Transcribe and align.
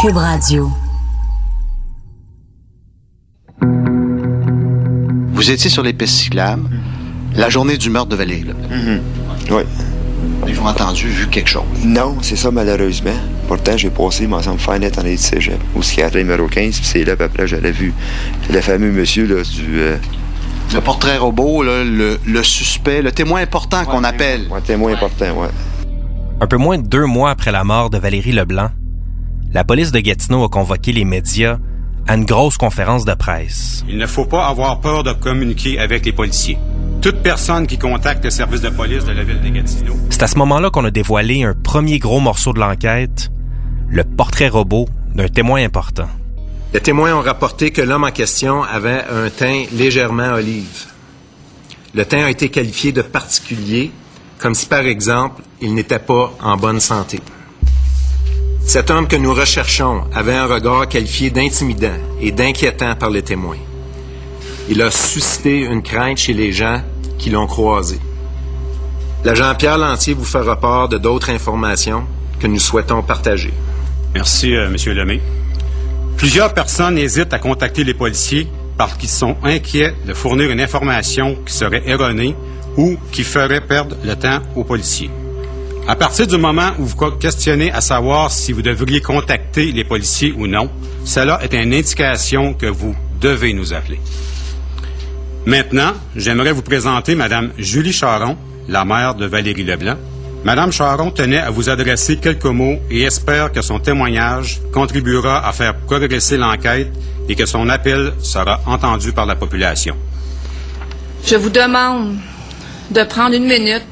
Cube 0.00 0.16
Radio. 0.16 0.70
Vous 5.32 5.50
étiez 5.50 5.70
sur 5.70 5.82
les 5.82 5.92
pistes 5.92 6.14
cyclables 6.14 6.68
la 7.34 7.50
journée 7.50 7.76
du 7.76 7.90
meurtre 7.90 8.08
de 8.10 8.16
Valérie. 8.16 8.44
Là. 8.44 8.54
Oui. 9.50 9.62
Ils 10.48 10.58
ont 10.60 10.66
entendu, 10.66 11.08
vu 11.08 11.26
quelque 11.28 11.48
chose? 11.50 11.64
Non, 11.84 12.16
c'est 12.22 12.36
ça, 12.36 12.50
malheureusement. 12.50 13.10
Pourtant, 13.48 13.76
j'ai 13.76 13.90
passé, 13.90 14.26
mon 14.26 14.36
ensemble 14.38 14.58
fin 14.60 14.78
net 14.78 14.98
en 14.98 15.02
de 15.02 15.16
cégep, 15.16 15.60
au 15.74 15.80
psychiatre 15.80 16.16
numéro 16.16 16.46
15, 16.46 16.76
puis 16.78 16.86
c'est 16.86 17.04
là, 17.04 17.14
puis 17.16 17.24
après, 17.24 17.46
j'avais 17.46 17.72
vu 17.72 17.92
le 18.50 18.60
fameux 18.60 18.90
monsieur 18.90 19.26
là, 19.26 19.42
du. 19.42 19.78
euh, 19.80 19.96
Le 20.72 20.80
portrait 20.80 21.16
robot, 21.18 21.62
là, 21.62 21.84
le, 21.84 22.18
le 22.26 22.42
suspect, 22.42 23.02
le 23.02 23.12
témoin 23.12 23.42
important 23.42 23.84
qu'on 23.84 24.04
appelle. 24.04 24.48
un 24.54 24.60
témoin 24.60 24.92
important, 24.94 25.26
ouais. 25.40 25.48
Un 26.38 26.46
peu 26.46 26.58
moins 26.58 26.76
de 26.76 26.86
deux 26.86 27.06
mois 27.06 27.30
après 27.30 27.50
la 27.50 27.64
mort 27.64 27.88
de 27.88 27.96
Valérie 27.96 28.32
Leblanc, 28.32 28.68
la 29.54 29.64
police 29.64 29.90
de 29.90 30.00
Gatineau 30.00 30.44
a 30.44 30.50
convoqué 30.50 30.92
les 30.92 31.06
médias 31.06 31.56
à 32.06 32.14
une 32.14 32.26
grosse 32.26 32.58
conférence 32.58 33.06
de 33.06 33.14
presse. 33.14 33.82
Il 33.88 33.96
ne 33.96 34.06
faut 34.06 34.26
pas 34.26 34.46
avoir 34.46 34.80
peur 34.80 35.02
de 35.02 35.14
communiquer 35.14 35.78
avec 35.78 36.04
les 36.04 36.12
policiers. 36.12 36.58
Toute 37.00 37.22
personne 37.22 37.66
qui 37.66 37.78
contacte 37.78 38.22
le 38.22 38.28
service 38.28 38.60
de 38.60 38.68
police 38.68 39.06
de 39.06 39.12
la 39.12 39.24
ville 39.24 39.40
de 39.40 39.48
Gatineau 39.48 39.96
C'est 40.10 40.22
à 40.24 40.26
ce 40.26 40.36
moment-là 40.36 40.68
qu'on 40.68 40.84
a 40.84 40.90
dévoilé 40.90 41.42
un 41.42 41.54
premier 41.54 41.98
gros 41.98 42.20
morceau 42.20 42.52
de 42.52 42.60
l'enquête, 42.60 43.30
le 43.88 44.04
portrait 44.04 44.48
robot 44.48 44.88
d'un 45.14 45.28
témoin 45.28 45.64
important. 45.64 46.08
Les 46.74 46.80
témoins 46.80 47.14
ont 47.16 47.22
rapporté 47.22 47.70
que 47.70 47.80
l'homme 47.80 48.04
en 48.04 48.10
question 48.10 48.62
avait 48.62 49.04
un 49.10 49.30
teint 49.30 49.64
légèrement 49.72 50.34
olive. 50.34 50.84
Le 51.94 52.04
teint 52.04 52.24
a 52.26 52.30
été 52.30 52.50
qualifié 52.50 52.92
de 52.92 53.00
particulier, 53.00 53.90
comme 54.38 54.54
si 54.54 54.66
par 54.66 54.80
exemple 54.86 55.42
il 55.60 55.74
n'était 55.74 55.98
pas 55.98 56.32
en 56.40 56.56
bonne 56.56 56.80
santé. 56.80 57.20
Cet 58.64 58.90
homme 58.90 59.06
que 59.06 59.16
nous 59.16 59.32
recherchons 59.32 60.02
avait 60.12 60.34
un 60.34 60.46
regard 60.46 60.88
qualifié 60.88 61.30
d'intimidant 61.30 61.96
et 62.20 62.32
d'inquiétant 62.32 62.96
par 62.96 63.10
les 63.10 63.22
témoins. 63.22 63.58
Il 64.68 64.82
a 64.82 64.90
suscité 64.90 65.60
une 65.60 65.82
crainte 65.82 66.18
chez 66.18 66.32
les 66.32 66.52
gens 66.52 66.82
qui 67.18 67.30
l'ont 67.30 67.46
croisé. 67.46 67.98
L'agent 69.24 69.54
Pierre 69.54 69.78
Lantier 69.78 70.14
vous 70.14 70.24
fera 70.24 70.56
part 70.56 70.88
de 70.88 70.98
d'autres 70.98 71.30
informations 71.30 72.04
que 72.40 72.46
nous 72.46 72.58
souhaitons 72.58 73.02
partager. 73.02 73.52
Merci, 74.14 74.54
euh, 74.54 74.68
Monsieur 74.68 74.94
Lemay. 74.94 75.20
Plusieurs 76.16 76.52
personnes 76.54 76.98
hésitent 76.98 77.32
à 77.32 77.38
contacter 77.38 77.84
les 77.84 77.94
policiers 77.94 78.48
parce 78.76 78.94
qu'ils 78.94 79.08
sont 79.08 79.36
inquiets 79.42 79.94
de 80.06 80.14
fournir 80.14 80.50
une 80.50 80.60
information 80.60 81.36
qui 81.46 81.52
serait 81.52 81.82
erronée 81.86 82.34
ou 82.76 82.96
qui 83.12 83.24
ferait 83.24 83.60
perdre 83.60 83.96
le 84.04 84.14
temps 84.14 84.40
aux 84.54 84.64
policiers. 84.64 85.10
À 85.88 85.94
partir 85.94 86.26
du 86.26 86.36
moment 86.36 86.70
où 86.78 86.84
vous 86.84 87.10
questionnez 87.12 87.70
à 87.70 87.80
savoir 87.80 88.30
si 88.30 88.52
vous 88.52 88.62
devriez 88.62 89.00
contacter 89.00 89.70
les 89.70 89.84
policiers 89.84 90.34
ou 90.36 90.48
non, 90.48 90.68
cela 91.04 91.38
est 91.42 91.54
une 91.54 91.72
indication 91.72 92.54
que 92.54 92.66
vous 92.66 92.94
devez 93.20 93.52
nous 93.52 93.72
appeler. 93.72 94.00
Maintenant, 95.46 95.92
j'aimerais 96.16 96.50
vous 96.50 96.62
présenter 96.62 97.14
Madame 97.14 97.52
Julie 97.56 97.92
Charon, 97.92 98.36
la 98.68 98.84
mère 98.84 99.14
de 99.14 99.26
Valérie 99.26 99.62
Leblanc. 99.62 99.96
Madame 100.42 100.72
Charon 100.72 101.12
tenait 101.12 101.38
à 101.38 101.50
vous 101.50 101.70
adresser 101.70 102.16
quelques 102.16 102.44
mots 102.44 102.78
et 102.90 103.02
espère 103.02 103.52
que 103.52 103.62
son 103.62 103.78
témoignage 103.78 104.60
contribuera 104.72 105.46
à 105.46 105.52
faire 105.52 105.76
progresser 105.76 106.36
l'enquête 106.36 106.92
et 107.28 107.36
que 107.36 107.46
son 107.46 107.68
appel 107.68 108.12
sera 108.18 108.60
entendu 108.66 109.12
par 109.12 109.26
la 109.26 109.36
population. 109.36 109.96
Je 111.24 111.36
vous 111.36 111.50
demande 111.50 112.16
de 112.90 113.02
prendre 113.02 113.34
une 113.34 113.46
minute 113.46 113.82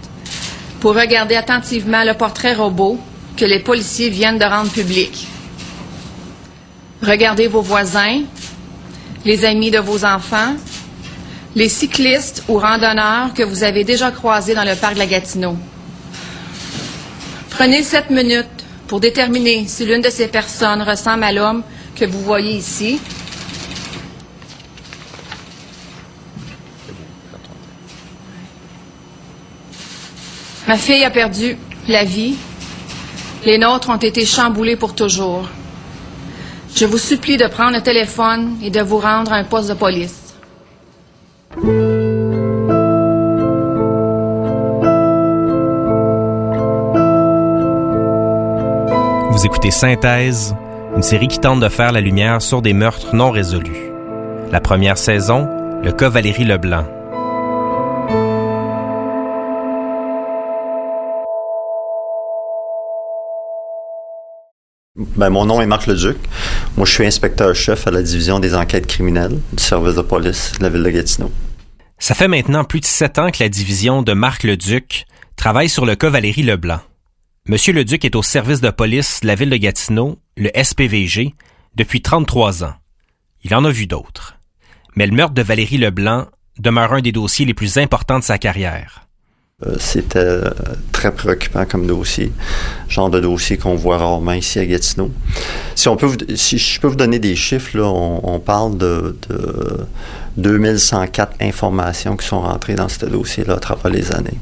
pour 0.81 0.95
regarder 0.95 1.35
attentivement 1.37 2.05
le 2.05 2.15
portrait 2.15 2.55
robot 2.55 2.99
que 3.37 3.45
les 3.45 3.59
policiers 3.59 4.11
viennent 4.11 4.39
de 4.39 4.45
rendre 4.45 4.71
public. 4.71 5.27
Regardez 7.03 7.49
vos 7.49 7.63
voisins, 7.63 8.23
les 9.25 9.45
amis 9.45 9.71
de 9.71 9.79
vos 9.79 10.05
enfants, 10.05 10.55
les 11.55 11.69
cyclistes 11.69 12.45
ou 12.49 12.59
randonneurs 12.59 13.33
que 13.35 13.43
vous 13.43 13.63
avez 13.63 13.85
déjà 13.85 14.11
croisés 14.11 14.55
dans 14.55 14.65
le 14.65 14.75
parc 14.75 14.95
de 14.95 14.99
la 14.99 15.07
Gatineau. 15.07 15.57
Prenez 17.51 17.83
sept 17.83 18.11
minutes 18.11 18.47
pour 18.89 19.01
déterminer 19.01 19.65
si 19.69 19.85
l'une 19.85 20.03
de 20.03 20.11
ces 20.11 20.29
personnes 20.29 20.83
ressemble 20.83 21.25
à 21.25 21.33
l'homme 21.33 21.63
que 21.95 22.05
vous 22.05 22.21
voyez 22.21 22.57
ici. 22.57 23.01
Ma 30.67 30.77
fille 30.79 31.05
a 31.05 31.11
perdu 31.11 31.59
la 31.89 32.05
vie. 32.05 32.37
Les 33.45 33.59
nôtres 33.59 33.91
ont 33.91 33.97
été 33.97 34.25
chamboulés 34.25 34.77
pour 34.77 34.95
toujours. 34.95 35.49
Je 36.75 36.87
vous 36.87 36.99
supplie 36.99 37.37
de 37.37 37.47
prendre 37.47 37.77
le 37.77 37.83
téléphone 37.83 38.57
et 38.63 38.71
de 38.71 38.81
vous 38.81 38.99
rendre 38.99 39.33
à 39.33 39.37
un 39.37 39.45
poste 39.45 39.69
de 39.69 39.75
police. 39.75 40.35
Vous 49.31 49.47
écoutez 49.47 49.71
Synthèse, 49.71 50.55
une 50.97 51.03
série 51.03 51.29
qui 51.29 51.39
tente 51.39 51.61
de 51.61 51.69
faire 51.69 51.93
la 51.93 52.01
lumière 52.01 52.41
sur 52.41 52.63
des 52.63 52.73
meurtres 52.73 53.15
non 53.15 53.31
résolus. 53.31 53.93
La 54.51 54.61
première 54.61 54.97
saison, 54.97 55.47
le 55.83 55.93
cas 55.93 56.09
Valérie 56.09 56.45
Leblanc. 56.45 56.87
Ben, 65.17 65.31
mon 65.31 65.45
nom 65.47 65.61
est 65.61 65.67
Marc 65.67 65.87
Leduc. 65.87 66.17
Moi, 66.77 66.87
je 66.87 66.93
suis 66.93 67.07
inspecteur-chef 67.07 67.87
à 67.87 67.93
la 67.93 68.03
division 68.03 68.41
des 68.41 68.55
enquêtes 68.55 68.87
criminelles 68.87 69.39
du 69.53 69.63
service 69.63 69.95
de 69.95 70.03
police 70.03 70.53
de 70.59 70.65
la 70.65 70.69
ville 70.69 70.83
de 70.83 70.91
Gatineau. 70.91 71.31
Ça 71.99 72.15
fait 72.15 72.27
maintenant 72.27 72.65
plus 72.65 72.81
de 72.81 72.85
sept 72.85 73.19
ans 73.21 73.31
que 73.31 73.43
la 73.43 73.49
division 73.49 74.03
de 74.03 74.13
Marc 74.13 74.43
Leduc 74.43 75.07
travaille 75.37 75.69
sur 75.69 75.87
le 75.87 75.95
cas 75.95 76.11
Valérie 76.11 76.43
Leblanc. 76.43 76.81
Monsieur 77.49 77.73
Leduc 77.73 78.05
est 78.05 78.17
au 78.17 78.23
service 78.23 78.61
de 78.61 78.71
police 78.71 79.21
de 79.21 79.29
la 79.29 79.37
ville 79.37 79.51
de 79.51 79.57
Gatineau, 79.57 80.19
le 80.37 80.51
SPVG, 80.61 81.35
depuis 81.77 82.03
33 82.03 82.65
ans. 82.65 82.75
Il 83.45 83.55
en 83.55 83.65
a 83.65 83.71
vu 83.71 83.87
d'autres. 83.87 84.37
Mais 84.97 85.07
le 85.07 85.15
meurtre 85.15 85.35
de 85.35 85.43
Valérie 85.43 85.79
Leblanc 85.79 86.27
demeure 86.59 86.93
un 86.93 87.01
des 87.01 87.13
dossiers 87.13 87.47
les 87.47 87.55
plus 87.55 87.79
importants 87.79 88.19
de 88.19 88.25
sa 88.25 88.39
carrière. 88.39 89.04
Euh, 89.67 89.77
C'était 89.79 90.19
euh, 90.19 90.51
très 90.93 91.13
préoccupant 91.13 91.65
comme 91.65 91.87
dossier, 91.87 92.33
genre 92.89 93.11
de 93.11 93.21
dossier 93.21 93.57
qu'on 93.57 93.75
voit 93.77 93.99
rarement 93.99 94.33
ici 94.33 94.59
à 94.59 94.67
Gatineau. 94.67 95.11
Si, 95.75 95.89
on 95.89 95.97
peut 95.97 96.09
si 96.35 96.59
je 96.59 96.81
peux 96.81 96.89
vous 96.89 96.97
donner 96.97 97.19
des 97.19 97.37
chiffres, 97.37 97.77
là, 97.77 97.85
on, 97.85 98.21
on 98.23 98.41
parle 98.41 98.77
de, 98.79 99.17
de 99.29 99.87
2104 100.37 101.37
informations 101.41 102.17
qui 102.17 102.27
sont 102.27 102.41
rentrées 102.41 102.75
dans 102.75 102.89
ce 102.89 103.07
dossier-là 103.07 103.55
à 103.55 103.59
travers 103.59 103.91
les 103.91 104.13
années. 104.13 104.39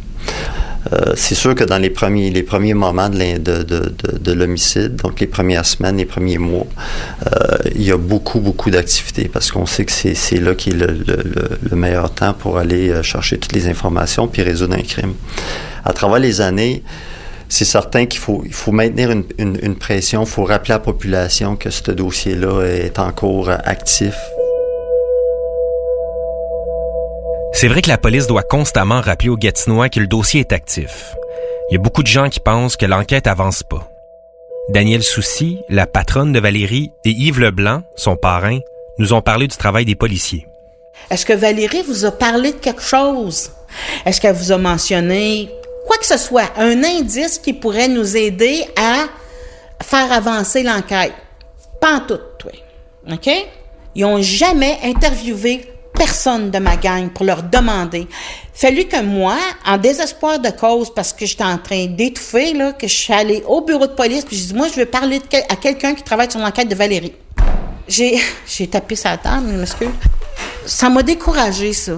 Euh, 0.92 1.12
c'est 1.14 1.36
sûr 1.36 1.54
que 1.54 1.62
dans 1.64 1.78
les 1.78 1.90
premiers, 1.90 2.30
les 2.30 2.42
premiers 2.42 2.74
moments 2.74 3.08
de, 3.08 4.32
l'homicide, 4.32 4.96
donc 4.96 5.20
les 5.20 5.28
premières 5.28 5.64
semaines, 5.64 5.96
les 5.96 6.04
premiers 6.06 6.38
mois, 6.38 6.66
euh, 7.26 7.56
il 7.74 7.82
y 7.82 7.92
a 7.92 7.96
beaucoup, 7.96 8.40
beaucoup 8.40 8.70
d'activités 8.70 9.28
parce 9.32 9.52
qu'on 9.52 9.66
sait 9.66 9.84
que 9.84 9.92
c'est, 9.92 10.40
là 10.40 10.54
qui 10.54 10.70
est 10.70 10.74
le, 10.74 10.86
le- 10.88 11.22
le- 11.24 11.58
le 11.70 11.76
meilleur 11.76 12.12
temps 12.12 12.34
pour 12.34 12.58
aller 12.58 12.90
euh, 12.90 13.02
chercher 13.02 13.38
toutes 13.38 13.52
les 13.52 13.68
informations 13.68 14.26
puis 14.26 14.42
résoudre 14.42 14.74
un 14.74 14.82
crime. 14.82 15.14
À 15.84 15.92
travers 15.92 16.18
les 16.18 16.40
années, 16.40 16.82
c'est 17.48 17.64
certain 17.64 18.06
qu'il 18.06 18.20
faut, 18.20 18.42
il 18.44 18.52
faut 18.54 18.72
maintenir 18.72 19.10
une, 19.10 19.24
une- 19.38 19.76
pression, 19.76 20.22
il 20.24 20.28
faut 20.28 20.44
rappeler 20.44 20.72
à 20.72 20.76
la 20.78 20.80
population 20.80 21.54
que 21.54 21.70
ce 21.70 21.90
dossier-là 21.92 22.62
est 22.64 22.98
encore 22.98 23.50
actif. 23.50 24.14
C'est 27.62 27.68
vrai 27.68 27.80
que 27.80 27.88
la 27.88 27.96
police 27.96 28.26
doit 28.26 28.42
constamment 28.42 29.00
rappeler 29.00 29.28
aux 29.28 29.36
Gatinois 29.36 29.88
que 29.88 30.00
le 30.00 30.08
dossier 30.08 30.40
est 30.40 30.52
actif. 30.52 31.14
Il 31.70 31.74
y 31.74 31.76
a 31.76 31.80
beaucoup 31.80 32.02
de 32.02 32.08
gens 32.08 32.28
qui 32.28 32.40
pensent 32.40 32.76
que 32.76 32.86
l'enquête 32.86 33.28
avance 33.28 33.62
pas. 33.62 33.88
Danielle 34.70 35.04
Soucy, 35.04 35.60
la 35.68 35.86
patronne 35.86 36.32
de 36.32 36.40
Valérie, 36.40 36.90
et 37.04 37.10
Yves 37.10 37.38
Leblanc, 37.38 37.84
son 37.94 38.16
parrain, 38.16 38.58
nous 38.98 39.12
ont 39.12 39.22
parlé 39.22 39.46
du 39.46 39.56
travail 39.56 39.84
des 39.84 39.94
policiers. 39.94 40.48
Est-ce 41.08 41.24
que 41.24 41.34
Valérie 41.34 41.84
vous 41.86 42.04
a 42.04 42.10
parlé 42.10 42.50
de 42.50 42.58
quelque 42.58 42.82
chose? 42.82 43.52
Est-ce 44.04 44.20
qu'elle 44.20 44.34
vous 44.34 44.50
a 44.50 44.58
mentionné 44.58 45.48
quoi 45.86 45.98
que 45.98 46.06
ce 46.06 46.18
soit, 46.18 46.50
un 46.56 46.82
indice 46.82 47.38
qui 47.38 47.52
pourrait 47.52 47.86
nous 47.86 48.16
aider 48.16 48.64
à 48.74 49.04
faire 49.84 50.10
avancer 50.10 50.64
l'enquête? 50.64 51.12
Pas 51.80 51.98
en 51.98 52.00
tout, 52.00 52.18
toi. 52.40 52.50
OK? 53.08 53.30
Ils 53.94 54.04
ont 54.04 54.20
jamais 54.20 54.80
interviewé 54.82 55.71
personne 55.92 56.50
de 56.50 56.58
ma 56.58 56.76
gang 56.76 57.10
pour 57.10 57.24
leur 57.24 57.42
demander. 57.42 58.08
Fallu 58.52 58.84
que 58.84 59.02
moi, 59.02 59.36
en 59.66 59.78
désespoir 59.78 60.38
de 60.38 60.50
cause, 60.50 60.92
parce 60.94 61.12
que 61.12 61.26
j'étais 61.26 61.44
en 61.44 61.58
train 61.58 61.86
d'étouffer, 61.86 62.54
là, 62.54 62.72
que 62.72 62.86
je 62.86 62.94
suis 62.94 63.12
allée 63.12 63.42
au 63.46 63.60
bureau 63.60 63.86
de 63.86 63.92
police, 63.92 64.24
puis 64.24 64.36
je 64.36 64.46
dis, 64.46 64.54
moi, 64.54 64.68
je 64.68 64.80
veux 64.80 64.86
parler 64.86 65.20
à 65.48 65.56
quelqu'un 65.56 65.94
qui 65.94 66.02
travaille 66.02 66.30
sur 66.30 66.40
l'enquête 66.40 66.68
de 66.68 66.74
Valérie. 66.74 67.14
J'ai, 67.88 68.20
j'ai 68.46 68.66
tapé 68.66 68.96
sa 68.96 69.16
table, 69.16 69.48
je 69.50 69.56
m'excuse. 69.58 69.88
Ça 70.66 70.88
m'a 70.88 71.02
découragé 71.02 71.72
ça. 71.72 71.94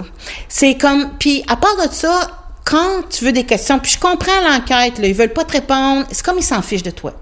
C'est 0.47 0.75
comme, 0.75 1.11
puis 1.19 1.43
à 1.47 1.55
part 1.55 1.75
de 1.77 1.91
ça, 1.93 2.27
quand 2.65 3.07
tu 3.09 3.25
veux 3.25 3.31
des 3.31 3.43
questions, 3.43 3.79
puis 3.79 3.91
je 3.91 3.99
comprends 3.99 4.41
l'enquête, 4.41 4.97
là, 4.97 5.07
ils 5.07 5.13
veulent 5.13 5.33
pas 5.33 5.43
te 5.43 5.53
répondre, 5.53 6.05
c'est 6.11 6.25
comme 6.25 6.37
ils 6.37 6.43
s'en 6.43 6.61
fichent 6.61 6.83
de 6.83 6.91
toi. 6.91 7.13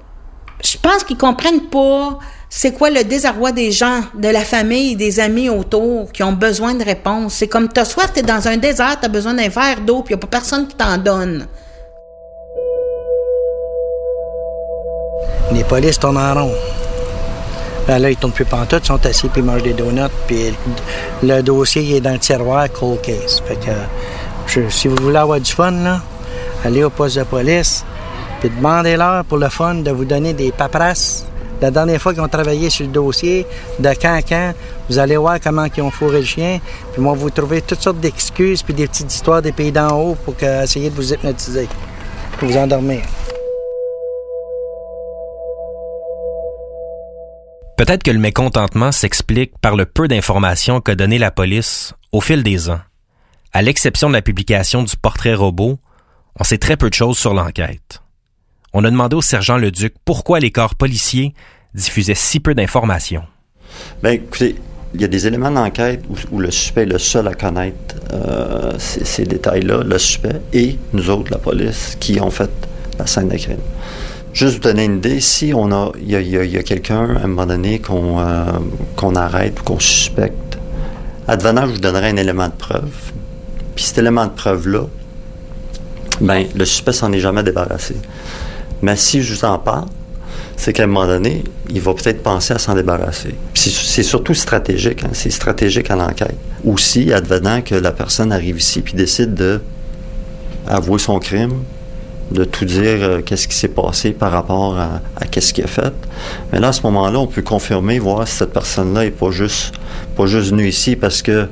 Je 0.64 0.78
pense 0.78 1.04
qu'ils 1.04 1.18
comprennent 1.18 1.68
pas 1.70 2.18
c'est 2.56 2.72
quoi 2.72 2.92
le 2.92 3.04
désarroi 3.04 3.52
des 3.52 3.72
gens, 3.72 4.02
de 4.14 4.28
la 4.28 4.42
famille, 4.42 4.96
des 4.96 5.20
amis 5.20 5.50
autour 5.50 6.12
qui 6.12 6.22
ont 6.22 6.34
besoin 6.34 6.76
de 6.76 6.84
réponses? 6.84 7.34
C'est 7.34 7.48
comme 7.48 7.68
t'as 7.68 7.84
soif, 7.84 8.14
t'es 8.14 8.22
dans 8.22 8.48
un 8.48 8.58
désert, 8.58 9.00
t'as 9.02 9.08
besoin 9.08 9.34
d'un 9.34 9.50
verre 9.50 9.82
d'eau, 9.84 10.04
puis 10.04 10.14
y 10.14 10.16
a 10.16 10.20
pas 10.20 10.28
personne 10.28 10.68
qui 10.68 10.76
t'en 10.76 11.00
donne. 11.00 11.48
Les 15.52 15.64
polices 15.64 15.98
tournent 15.98 16.20
en 16.20 16.32
rond. 16.36 16.54
Ben 17.88 17.98
là, 17.98 18.12
ils 18.12 18.18
tournent 18.18 18.32
plus 18.32 18.46
pantoute, 18.46 18.84
ils 18.84 18.88
sont 18.88 19.04
assis 19.04 19.30
puis 19.30 19.42
ils 19.42 19.46
mangent 19.46 19.64
des 19.64 19.74
donuts, 19.74 20.02
puis 20.28 20.54
le 21.24 21.42
dossier 21.42 21.96
est 21.96 22.02
dans 22.02 22.14
le 22.14 22.20
tiroir 22.20 22.72
cold 22.72 23.02
case. 23.02 23.42
Fait 23.48 23.58
que 23.58 24.70
si 24.70 24.88
vous 24.88 24.98
voulez 25.02 25.18
avoir 25.18 25.40
du 25.40 25.52
fun, 25.52 25.72
là, 25.72 26.02
allez 26.64 26.84
au 26.84 26.92
poste 26.92 27.18
de 27.18 27.24
police, 27.24 27.84
puis 28.42 28.52
demandez-leur 28.52 29.26
pour 29.26 29.40
le 29.40 29.50
fun 29.50 29.74
de 29.74 29.90
vous 29.90 30.06
donner 30.06 30.34
des 30.34 30.52
paperasses 30.52 31.26
la 31.64 31.72
dernière 31.72 32.02
fois 32.02 32.14
qu'ils 32.14 32.22
ont 32.22 32.28
travaillé 32.28 32.70
sur 32.70 32.86
le 32.86 32.92
dossier, 32.92 33.48
de 33.80 33.90
quand 33.94 34.14
à 34.14 34.22
quand, 34.22 34.54
vous 34.90 35.00
allez 35.00 35.16
voir 35.16 35.40
comment 35.42 35.66
ils 35.66 35.82
ont 35.82 35.92
fourré 35.92 36.20
le 36.20 36.26
chien, 36.26 36.60
puis 36.92 37.02
moi, 37.02 37.14
vous 37.14 37.30
trouver 37.30 37.62
toutes 37.62 37.82
sortes 37.82 38.02
d'excuses 38.02 38.62
puis 38.62 38.74
des 38.74 38.86
petites 38.86 39.14
histoires 39.14 39.42
des 39.42 39.54
pays 39.54 39.72
d'en 39.72 39.98
haut 39.98 40.16
pour 40.26 40.36
essayer 40.44 40.90
de 40.90 40.96
vous 40.96 41.14
hypnotiser, 41.14 41.70
pour 42.38 42.50
vous 42.50 42.58
endormir. 42.58 43.02
Peut-être 47.78 48.04
que 48.04 48.12
le 48.12 48.20
mécontentement 48.20 48.92
s'explique 48.92 49.58
par 49.62 49.78
le 49.78 49.86
peu 49.86 50.10
d'informations 50.10 50.82
qu'a 50.82 50.96
donné 50.96 51.18
la 51.18 51.32
police 51.32 51.94
au 52.12 52.20
fil 52.20 52.44
des 52.44 52.70
ans. 52.70 52.82
À 53.54 53.62
l'exception 53.62 54.10
de 54.10 54.14
la 54.16 54.22
publication 54.22 54.84
du 54.84 54.98
portrait 54.98 55.34
robot, 55.34 55.80
on 56.38 56.44
sait 56.44 56.58
très 56.58 56.76
peu 56.76 56.90
de 56.90 56.94
choses 56.94 57.18
sur 57.18 57.34
l'enquête. 57.34 58.03
On 58.76 58.84
a 58.84 58.90
demandé 58.90 59.16
au 59.16 59.22
sergent 59.22 59.58
Leduc 59.58 59.94
pourquoi 60.04 60.40
les 60.40 60.50
corps 60.50 60.74
policiers 60.74 61.36
diffusait 61.76 62.16
si 62.16 62.40
peu 62.40 62.56
d'informations? 62.56 63.24
Bien, 64.02 64.14
écoutez, 64.14 64.56
il 64.96 65.02
y 65.02 65.04
a 65.04 65.08
des 65.08 65.28
éléments 65.28 65.52
d'enquête 65.52 66.04
où, 66.32 66.40
le 66.40 66.50
suspect 66.50 66.82
est 66.84 66.88
le 66.88 66.98
seul 66.98 67.28
à 67.28 67.36
connaître 67.36 67.96
euh, 68.14 68.74
ces, 68.80 69.26
détails-là, 69.26 69.84
le 69.84 69.98
suspect 70.00 70.42
et 70.54 70.78
nous 70.92 71.10
autres, 71.12 71.32
la 71.32 71.38
police, 71.38 71.98
qui 72.00 72.20
ont 72.20 72.32
fait 72.32 72.50
la 72.98 73.06
scène 73.06 73.30
de 73.30 73.38
crime. 73.38 73.58
Juste 74.34 74.56
vous 74.56 74.60
donner 74.62 74.86
une 74.86 74.98
idée, 74.98 75.20
si 75.20 75.54
on 75.56 75.72
a, 75.72 75.92
il 76.02 76.10
y 76.10 76.58
a, 76.58 76.64
quelqu'un 76.64 77.16
à 77.16 77.24
un 77.24 77.28
moment 77.28 77.46
donné 77.46 77.78
qu'on 77.78 78.20
euh, 78.20 78.46
qu'on 78.96 79.16
arrête 79.16 79.60
ou 79.60 79.64
qu'on 79.64 79.80
suspecte, 79.80 80.58
advenant, 81.28 81.68
je 81.68 81.74
vous 81.74 81.80
donnerai 81.80 82.10
un 82.10 82.18
élément 82.18 82.48
de 82.48 82.54
preuve. 82.54 83.12
Puis 83.76 83.86
cet 83.86 84.00
élément 84.00 84.26
de 84.26 84.32
preuve-là, 84.32 84.86
ben, 86.22 86.46
le 86.56 86.66
suspect 86.66 86.94
s'en 86.94 87.12
est 87.12 87.20
jamais 87.20 87.44
débarrassé. 87.44 87.96
Mais 88.84 88.98
si 88.98 89.24
je 89.24 89.34
vous 89.34 89.46
en 89.46 89.58
parle, 89.58 89.86
c'est 90.58 90.74
qu'à 90.74 90.84
un 90.84 90.88
moment 90.88 91.08
donné, 91.08 91.42
il 91.70 91.80
va 91.80 91.94
peut-être 91.94 92.22
penser 92.22 92.54
à 92.54 92.60
s'en 92.60 92.76
débarrasser. 92.76 93.34
C'est 93.54 94.04
surtout 94.04 94.34
stratégique, 94.34 95.06
hein. 95.06 95.10
c'est 95.14 95.32
stratégique 95.32 95.90
à 95.90 95.96
l'enquête. 95.96 96.36
Aussi, 96.66 97.14
advenant 97.14 97.62
que 97.62 97.76
la 97.76 97.94
personne 97.94 98.34
arrive 98.34 98.58
ici 98.58 98.82
puis 98.82 98.94
décide 98.94 99.34
de 99.36 99.62
avouer 100.68 101.00
son 101.00 101.18
crime, 101.20 101.64
de 102.32 102.44
tout 102.44 102.66
dire 102.66 103.04
euh, 103.04 103.22
qu'est-ce 103.22 103.48
qui 103.48 103.56
s'est 103.56 103.70
passé 103.70 104.12
par 104.12 104.32
rapport 104.32 104.78
à, 104.78 105.00
qu'est-ce 105.32 105.54
qu'il 105.54 105.64
a 105.64 105.68
fait. 105.68 105.94
Mais 106.52 106.60
là, 106.60 106.70
à 106.70 106.74
ce 106.74 106.82
moment-là, 106.84 107.20
on 107.20 107.28
peut 107.28 107.42
confirmer, 107.42 108.00
voir 108.00 108.28
si 108.28 108.36
cette 108.36 108.52
personne-là 108.52 109.06
n'est 109.06 109.12
pas 109.12 109.32
juste, 109.32 109.74
pas 110.18 110.26
juste 110.26 110.50
venue 110.50 110.68
ici 110.68 110.98
parce 110.98 111.22
que 111.22 111.48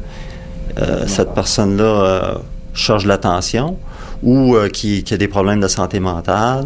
euh, 0.79 1.07
cette 1.07 1.33
personne-là 1.33 1.83
euh, 1.83 2.35
cherche 2.73 3.05
l'attention 3.05 3.77
ou 4.21 4.55
qui, 4.71 5.03
qui 5.03 5.13
a 5.13 5.17
des 5.17 5.27
problèmes 5.27 5.61
de 5.61 5.67
santé 5.67 5.99
mentale. 5.99 6.65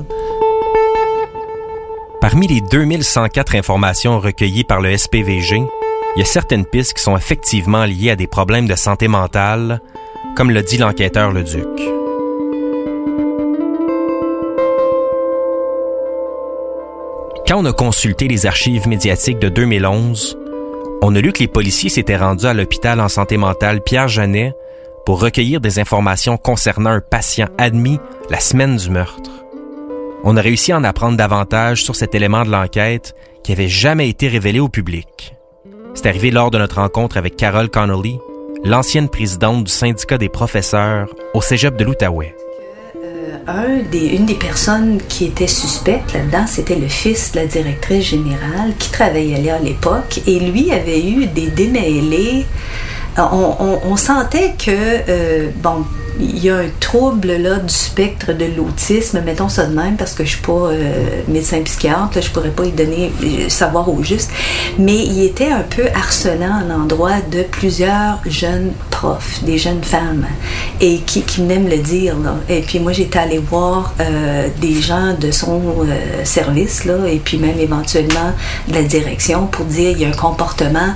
Parmi 2.27 2.47
les 2.47 2.59
2104 2.59 3.55
informations 3.55 4.19
recueillies 4.19 4.63
par 4.63 4.81
le 4.81 4.97
SPVG, 4.97 5.57
il 5.57 6.19
y 6.19 6.23
a 6.23 6.25
certaines 6.25 6.65
pistes 6.65 6.95
qui 6.95 7.03
sont 7.03 7.15
effectivement 7.15 7.85
liées 7.85 8.09
à 8.09 8.15
des 8.15 8.25
problèmes 8.25 8.65
de 8.67 8.73
santé 8.73 9.07
mentale, 9.07 9.79
comme 10.35 10.49
le 10.49 10.63
dit 10.63 10.79
l'enquêteur 10.79 11.31
Le 11.31 11.43
Duc. 11.43 11.67
Quand 17.47 17.59
on 17.59 17.65
a 17.65 17.73
consulté 17.73 18.27
les 18.27 18.47
archives 18.47 18.87
médiatiques 18.87 19.37
de 19.37 19.49
2011, 19.49 20.35
on 21.03 21.13
a 21.13 21.19
lu 21.19 21.31
que 21.31 21.41
les 21.41 21.47
policiers 21.47 21.91
s'étaient 21.91 22.17
rendus 22.17 22.47
à 22.47 22.55
l'hôpital 22.55 23.01
en 23.01 23.07
santé 23.07 23.37
mentale 23.37 23.83
Pierre 23.83 24.07
Janet 24.07 24.55
pour 25.05 25.21
recueillir 25.21 25.61
des 25.61 25.77
informations 25.77 26.37
concernant 26.37 26.89
un 26.89 27.01
patient 27.01 27.49
admis 27.59 27.99
la 28.31 28.39
semaine 28.39 28.77
du 28.77 28.89
meurtre 28.89 29.34
on 30.25 30.35
a 30.35 30.41
réussi 30.41 30.71
à 30.71 30.77
en 30.77 30.83
apprendre 30.83 31.17
davantage 31.17 31.83
sur 31.83 31.95
cet 31.95 32.15
élément 32.15 32.43
de 32.43 32.49
l'enquête 32.49 33.15
qui 33.43 33.51
avait 33.51 33.69
jamais 33.69 34.09
été 34.09 34.27
révélé 34.27 34.59
au 34.59 34.67
public. 34.67 35.35
C'est 35.93 36.07
arrivé 36.07 36.31
lors 36.31 36.49
de 36.49 36.57
notre 36.57 36.81
rencontre 36.81 37.17
avec 37.17 37.37
Carol 37.37 37.69
Connolly, 37.69 38.17
l'ancienne 38.63 39.07
présidente 39.07 39.65
du 39.65 39.71
syndicat 39.71 40.17
des 40.17 40.27
professeurs 40.27 41.07
au 41.35 41.41
Cégep 41.41 41.77
de 41.77 41.83
l'Outaouais. 41.83 42.35
Euh, 43.47 43.83
une 43.93 44.25
des 44.25 44.33
personnes 44.33 44.99
qui 45.07 45.25
était 45.25 45.45
suspecte 45.45 46.13
là-dedans, 46.13 46.47
c'était 46.47 46.75
le 46.75 46.87
fils 46.87 47.33
de 47.33 47.41
la 47.41 47.45
directrice 47.45 48.05
générale 48.05 48.73
qui 48.79 48.89
travaillait 48.89 49.41
là 49.43 49.57
à 49.57 49.59
l'époque 49.59 50.21
et 50.25 50.39
lui 50.39 50.71
avait 50.71 51.07
eu 51.07 51.27
des 51.27 51.47
démêlés. 51.47 52.45
On, 53.17 53.95
sentait 53.95 54.55
que, 54.57 54.71
euh, 55.07 55.49
bon, 55.57 55.85
il 56.19 56.43
y 56.43 56.49
a 56.49 56.57
un 56.57 56.69
trouble 56.79 57.33
là, 57.33 57.57
du 57.57 57.73
spectre 57.73 58.33
de 58.33 58.45
l'autisme, 58.55 59.21
mettons 59.25 59.49
ça 59.49 59.65
de 59.65 59.75
même, 59.75 59.97
parce 59.97 60.13
que 60.13 60.23
je 60.23 60.29
suis 60.29 60.41
pas 60.41 60.51
euh, 60.51 61.21
médecin 61.27 61.61
psychiatre, 61.61 62.21
je 62.21 62.29
pourrais 62.29 62.49
pas 62.49 62.65
y 62.65 62.71
donner 62.71 63.11
euh, 63.23 63.49
savoir 63.49 63.89
au 63.89 64.01
juste, 64.01 64.31
mais 64.77 64.97
il 64.97 65.23
était 65.23 65.51
un 65.51 65.63
peu 65.63 65.87
harcelant 65.93 66.61
à 66.61 66.63
l'endroit 66.63 67.21
de 67.31 67.43
plusieurs 67.43 68.19
jeunes 68.25 68.71
profs, 68.91 69.43
des 69.43 69.57
jeunes 69.57 69.83
femmes, 69.83 70.25
et 70.79 70.99
qui, 70.99 71.23
qui 71.23 71.41
venaient 71.41 71.59
me 71.59 71.69
le 71.69 71.77
dire. 71.77 72.15
Et 72.49 72.61
puis 72.61 72.79
moi, 72.79 72.93
j'étais 72.93 73.19
allée 73.19 73.39
voir 73.39 73.93
euh, 73.99 74.47
des 74.61 74.81
gens 74.81 75.13
de 75.19 75.31
son 75.31 75.61
service, 76.23 76.85
là, 76.85 77.07
et 77.07 77.17
puis 77.17 77.37
même 77.37 77.59
éventuellement 77.59 78.31
de 78.67 78.73
la 78.73 78.83
direction 78.83 79.47
pour 79.47 79.65
dire 79.65 79.91
il 79.91 79.99
y 79.99 80.05
a 80.05 80.09
un 80.09 80.11
comportement 80.11 80.93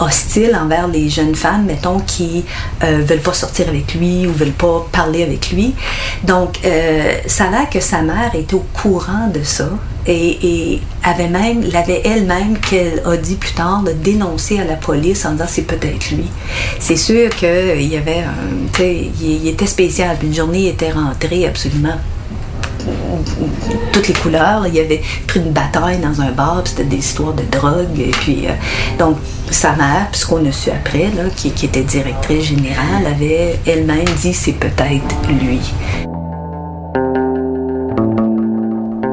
hostile 0.00 0.58
envers 0.60 0.88
les 0.88 1.08
jeunes 1.08 1.36
femmes, 1.36 1.66
mettons, 1.66 2.00
qui 2.00 2.44
veulent 2.80 3.20
pas 3.20 3.32
sortir 3.32 3.68
avec 3.68 3.94
lui 3.94 4.26
veulent 4.38 4.52
pas 4.52 4.86
parler 4.92 5.22
avec 5.22 5.50
lui. 5.50 5.74
Donc, 6.24 6.60
euh, 6.64 7.14
ça 7.26 7.44
a 7.44 7.50
l'air 7.50 7.70
que 7.70 7.80
sa 7.80 8.02
mère 8.02 8.34
était 8.34 8.54
au 8.54 8.64
courant 8.72 9.28
de 9.32 9.42
ça 9.42 9.68
et, 10.06 10.80
avait 11.02 11.28
même, 11.28 11.62
l'avait 11.70 12.02
elle-même, 12.04 12.58
qu'elle 12.58 13.02
a 13.04 13.16
dit 13.16 13.36
plus 13.36 13.52
tard, 13.52 13.82
de 13.82 13.92
dénoncer 13.92 14.58
à 14.58 14.64
la 14.64 14.74
police 14.74 15.24
en 15.24 15.32
disant 15.32 15.44
c'est 15.46 15.62
peut-être 15.62 16.10
lui. 16.10 16.24
C'est 16.78 16.96
sûr 16.96 17.30
qu'il 17.30 17.82
y 17.82 17.96
avait 17.96 18.20
un, 18.20 18.82
il, 19.20 19.48
était 19.48 19.66
spécial. 19.66 20.16
Une 20.22 20.34
journée 20.34 20.68
était 20.68 20.92
rentrée 20.92 21.46
absolument 21.46 21.98
toutes 23.92 24.08
les 24.08 24.14
couleurs. 24.14 24.66
Il 24.66 24.74
y 24.74 24.80
avait 24.80 25.02
pris 25.26 25.40
une 25.40 25.52
bataille 25.52 25.98
dans 25.98 26.20
un 26.20 26.32
bar, 26.32 26.62
c'était 26.64 26.84
des 26.84 26.96
histoires 26.96 27.34
de 27.34 27.42
drogue. 27.50 27.98
Et 27.98 28.10
puis, 28.10 28.46
euh, 28.46 28.52
donc, 28.98 29.16
sa 29.50 29.74
mère, 29.76 30.08
puisqu'on 30.10 30.44
a 30.46 30.52
su 30.52 30.70
après, 30.70 31.10
là, 31.16 31.24
qui, 31.34 31.50
qui 31.50 31.66
était 31.66 31.82
directrice 31.82 32.44
générale, 32.44 33.06
avait 33.06 33.58
elle-même 33.66 34.04
dit 34.20 34.32
c'est 34.32 34.52
peut-être 34.52 35.28
lui. 35.28 35.60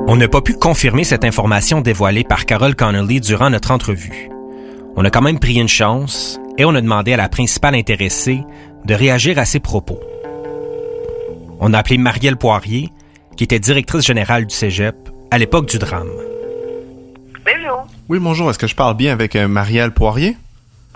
On 0.07 0.17
n'a 0.17 0.27
pas 0.27 0.41
pu 0.41 0.53
confirmer 0.53 1.03
cette 1.03 1.25
information 1.25 1.81
dévoilée 1.81 2.23
par 2.23 2.45
Carol 2.45 2.75
Connolly 2.75 3.19
durant 3.19 3.49
notre 3.49 3.71
entrevue. 3.71 4.29
On 4.95 5.03
a 5.03 5.09
quand 5.09 5.21
même 5.21 5.39
pris 5.39 5.55
une 5.55 5.67
chance 5.67 6.39
et 6.57 6.63
on 6.63 6.73
a 6.75 6.81
demandé 6.81 7.11
à 7.13 7.17
la 7.17 7.27
principale 7.27 7.75
intéressée 7.75 8.45
de 8.85 8.93
réagir 8.93 9.39
à 9.39 9.45
ses 9.45 9.59
propos. 9.59 9.99
On 11.59 11.73
a 11.73 11.79
appelé 11.79 11.97
Marielle 11.97 12.37
Poirier, 12.37 12.91
qui 13.35 13.43
était 13.43 13.59
directrice 13.59 14.05
générale 14.05 14.45
du 14.45 14.55
Cégep 14.55 14.95
à 15.31 15.37
l'époque 15.37 15.67
du 15.67 15.77
drame. 15.77 16.09
Bonjour. 17.45 17.87
Oui, 18.09 18.19
bonjour. 18.19 18.49
Est-ce 18.49 18.59
que 18.59 18.67
je 18.67 18.75
parle 18.75 18.95
bien 18.95 19.11
avec 19.11 19.35
euh, 19.35 19.47
Marielle 19.47 19.91
Poirier? 19.91 20.37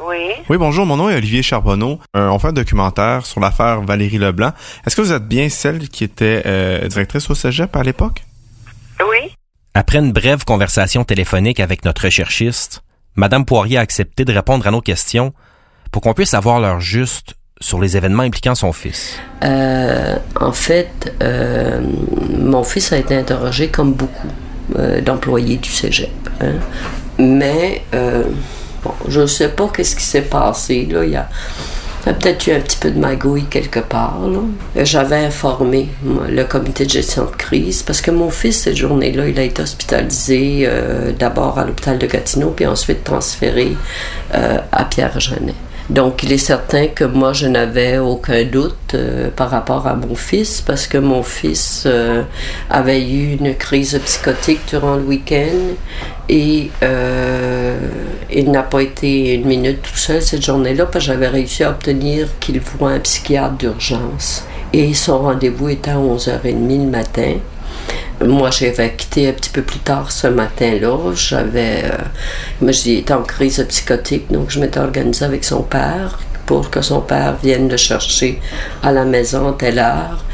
Oui. 0.07 0.17
Oui, 0.49 0.57
bonjour. 0.57 0.85
Mon 0.85 0.97
nom 0.97 1.09
est 1.09 1.15
Olivier 1.15 1.43
Charbonneau. 1.43 1.99
Euh, 2.15 2.29
on 2.29 2.39
fait 2.39 2.47
un 2.47 2.53
documentaire 2.53 3.25
sur 3.25 3.39
l'affaire 3.39 3.81
Valérie 3.81 4.17
Leblanc. 4.17 4.51
Est-ce 4.85 4.95
que 4.95 5.01
vous 5.01 5.11
êtes 5.11 5.27
bien 5.27 5.49
celle 5.49 5.89
qui 5.89 6.03
était 6.03 6.43
euh, 6.45 6.87
directrice 6.87 7.29
au 7.29 7.35
Cégep 7.35 7.75
à 7.75 7.83
l'époque? 7.83 8.23
Oui. 9.01 9.35
Après 9.73 9.99
une 9.99 10.11
brève 10.11 10.45
conversation 10.45 11.03
téléphonique 11.03 11.59
avec 11.59 11.85
notre 11.85 12.05
recherchiste, 12.05 12.81
Madame 13.15 13.45
Poirier 13.45 13.77
a 13.77 13.81
accepté 13.81 14.25
de 14.25 14.33
répondre 14.33 14.65
à 14.65 14.71
nos 14.71 14.81
questions 14.81 15.33
pour 15.91 16.01
qu'on 16.01 16.13
puisse 16.13 16.33
avoir 16.33 16.59
l'heure 16.59 16.79
juste 16.79 17.35
sur 17.59 17.79
les 17.79 17.97
événements 17.97 18.23
impliquant 18.23 18.55
son 18.55 18.71
fils? 18.71 19.15
Euh, 19.43 20.15
en 20.39 20.51
fait, 20.51 21.13
euh, 21.21 21.81
mon 22.37 22.63
fils 22.63 22.93
a 22.93 22.97
été 22.97 23.15
interrogé 23.15 23.67
comme 23.67 23.93
beaucoup 23.93 24.27
euh, 24.77 25.01
d'employés 25.01 25.57
du 25.57 25.69
cégep. 25.69 26.09
Hein. 26.41 26.53
Mais, 27.17 27.83
bon, 27.91 28.91
je 29.09 29.21
ne 29.21 29.25
sais 29.25 29.49
pas 29.49 29.69
qu'est-ce 29.75 29.95
qui 29.95 30.05
s'est 30.05 30.21
passé. 30.21 30.87
Il, 30.89 31.09
y 31.09 31.17
a 31.17 31.27
peut-être 32.05 32.47
eu 32.47 32.51
un 32.53 32.61
petit 32.61 32.77
peu 32.77 32.91
de 32.91 32.97
magouille 32.97 33.43
quelque 33.49 33.81
part. 33.81 34.21
J'avais 34.77 35.25
informé 35.25 35.89
le 36.29 36.43
comité 36.45 36.85
de 36.85 36.89
gestion 36.89 37.25
de 37.25 37.35
crise 37.35 37.83
parce 37.83 37.99
que 37.99 38.11
mon 38.11 38.29
fils, 38.29 38.61
cette 38.61 38.77
journée-là, 38.77 39.27
il 39.27 39.37
a 39.37 39.43
été 39.43 39.61
hospitalisé 39.61 40.65
d'abord 41.19 41.59
à 41.59 41.65
l'hôpital 41.65 41.97
de 41.97 42.07
Gatineau, 42.07 42.51
puis 42.51 42.65
ensuite 42.65 43.03
transféré 43.03 43.75
à 44.31 44.85
Pierre-Jeannet. 44.85 45.55
Donc, 45.89 46.21
il 46.21 46.31
est 46.31 46.37
certain 46.37 46.87
que 46.87 47.03
moi, 47.03 47.33
je 47.33 47.47
n'avais 47.47 47.97
aucun 47.97 48.43
doute 48.43 48.93
euh, 48.93 49.29
par 49.35 49.49
rapport 49.49 49.87
à 49.87 49.95
mon 49.95 50.13
fils 50.13 50.61
parce 50.61 50.85
que 50.85 50.99
mon 50.99 51.23
fils 51.23 51.83
euh, 51.87 52.21
avait 52.69 53.01
eu 53.01 53.37
une 53.37 53.55
crise 53.55 53.99
psychotique 54.05 54.61
durant 54.69 54.97
le 54.97 55.01
week-end 55.01 55.73
et 56.29 56.69
euh, 56.83 57.79
il 58.31 58.51
n'a 58.51 58.61
pas 58.61 58.83
été 58.83 59.33
une 59.33 59.47
minute 59.47 59.81
tout 59.81 59.97
seul 59.97 60.21
cette 60.21 60.43
journée-là 60.43 60.85
parce 60.85 61.05
que 61.05 61.11
j'avais 61.11 61.27
réussi 61.27 61.63
à 61.63 61.71
obtenir 61.71 62.27
qu'il 62.39 62.59
voit 62.59 62.91
un 62.91 62.99
psychiatre 62.99 63.55
d'urgence. 63.55 64.43
Et 64.71 64.93
son 64.93 65.17
rendez-vous 65.17 65.69
était 65.69 65.89
à 65.89 65.97
11h30 65.97 66.85
le 66.85 66.91
matin. 66.91 67.33
Moi, 68.25 68.51
j'avais 68.51 68.93
quitté 68.95 69.29
un 69.29 69.33
petit 69.33 69.49
peu 69.49 69.61
plus 69.61 69.79
tard 69.79 70.11
ce 70.11 70.27
matin-là. 70.27 71.13
J'avais. 71.13 71.83
Euh, 71.85 71.97
moi, 72.61 72.71
j'étais 72.71 73.13
en 73.13 73.23
crise 73.23 73.65
psychotique, 73.69 74.31
donc 74.31 74.49
je 74.49 74.59
m'étais 74.59 74.79
organisée 74.79 75.25
avec 75.25 75.45
son 75.45 75.63
père 75.63 76.19
pour 76.45 76.69
que 76.69 76.81
son 76.81 77.01
père 77.01 77.37
vienne 77.41 77.69
le 77.69 77.77
chercher 77.77 78.41
à 78.81 78.91
la 78.91 79.05
maison 79.05 79.49
à 79.49 79.53
telle 79.53 79.79
heure. 79.79 80.25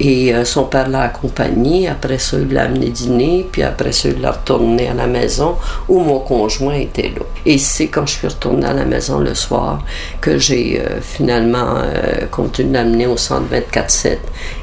Et 0.00 0.34
euh, 0.34 0.44
son 0.44 0.64
père 0.64 0.88
l'a 0.88 1.02
accompagné. 1.02 1.88
Après 1.88 2.18
ça, 2.18 2.36
il 2.38 2.52
l'a 2.52 2.64
amené 2.64 2.88
dîner. 2.88 3.46
Puis 3.50 3.62
après 3.62 3.92
ça, 3.92 4.08
il 4.08 4.20
l'a 4.20 4.32
retourné 4.32 4.88
à 4.88 4.94
la 4.94 5.06
maison 5.06 5.56
où 5.88 6.00
mon 6.00 6.20
conjoint 6.20 6.74
était 6.74 7.12
là. 7.14 7.24
Et 7.44 7.58
c'est 7.58 7.88
quand 7.88 8.06
je 8.06 8.14
suis 8.14 8.28
retournée 8.28 8.66
à 8.66 8.72
la 8.72 8.84
maison 8.84 9.18
le 9.18 9.34
soir 9.34 9.84
que 10.20 10.38
j'ai 10.38 10.80
euh, 10.80 11.00
finalement 11.00 11.74
euh, 11.76 12.26
continué 12.30 12.68
de 12.68 12.74
l'amener 12.74 13.06
au 13.06 13.16
centre 13.16 13.46
24-7. 13.52 14.18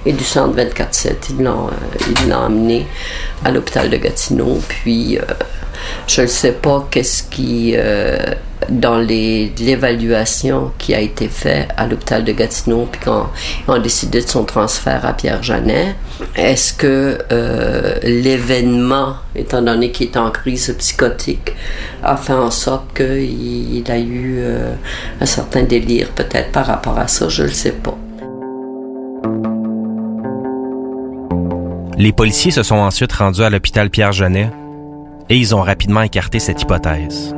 Et 0.05 0.13
du 0.13 0.23
centre 0.23 0.55
24-7, 0.57 1.13
ils 1.31 1.43
l'ont 1.43 1.67
euh, 1.67 2.13
ils 2.23 2.29
l'ont 2.29 2.45
amené 2.45 2.87
à 3.43 3.51
l'hôpital 3.51 3.89
de 3.89 3.97
Gatineau. 3.97 4.59
Puis 4.67 5.17
je 6.07 6.21
ne 6.21 6.27
sais 6.27 6.53
pas 6.53 6.87
qu'est-ce 6.89 7.23
qui, 7.23 7.75
dans 8.69 8.97
l'évaluation 8.97 10.71
qui 10.77 10.93
a 10.93 10.99
été 10.99 11.27
faite 11.27 11.69
à 11.77 11.87
l'hôpital 11.87 12.23
de 12.23 12.31
Gatineau, 12.31 12.87
puis 12.91 13.01
quand 13.03 13.29
ils 13.67 13.71
ont 13.71 13.79
décidé 13.79 14.21
de 14.21 14.27
son 14.27 14.43
transfert 14.43 15.05
à 15.05 15.13
Pierre-Janet, 15.13 15.95
est-ce 16.35 16.73
que 16.73 17.17
euh, 17.31 17.95
l'événement, 18.03 19.15
étant 19.35 19.61
donné 19.61 19.91
qu'il 19.91 20.07
est 20.07 20.17
en 20.17 20.29
crise 20.31 20.75
psychotique, 20.77 21.53
a 22.03 22.17
fait 22.17 22.33
en 22.33 22.51
sorte 22.51 22.95
qu'il 22.95 23.75
il 23.75 23.91
a 23.91 23.97
eu 23.97 24.37
euh, 24.39 24.73
un 25.21 25.25
certain 25.25 25.63
délire 25.63 26.09
peut-être 26.09 26.51
par 26.51 26.65
rapport 26.65 26.97
à 26.99 27.07
ça, 27.07 27.29
je 27.29 27.43
ne 27.43 27.47
le 27.47 27.53
sais 27.53 27.71
pas. 27.71 27.97
Les 31.97 32.13
policiers 32.13 32.51
se 32.51 32.63
sont 32.63 32.77
ensuite 32.77 33.11
rendus 33.11 33.41
à 33.41 33.49
l'hôpital 33.49 33.89
Pierre-Jeannet 33.89 34.49
et 35.29 35.37
ils 35.37 35.53
ont 35.53 35.61
rapidement 35.61 36.01
écarté 36.01 36.39
cette 36.39 36.61
hypothèse. 36.61 37.35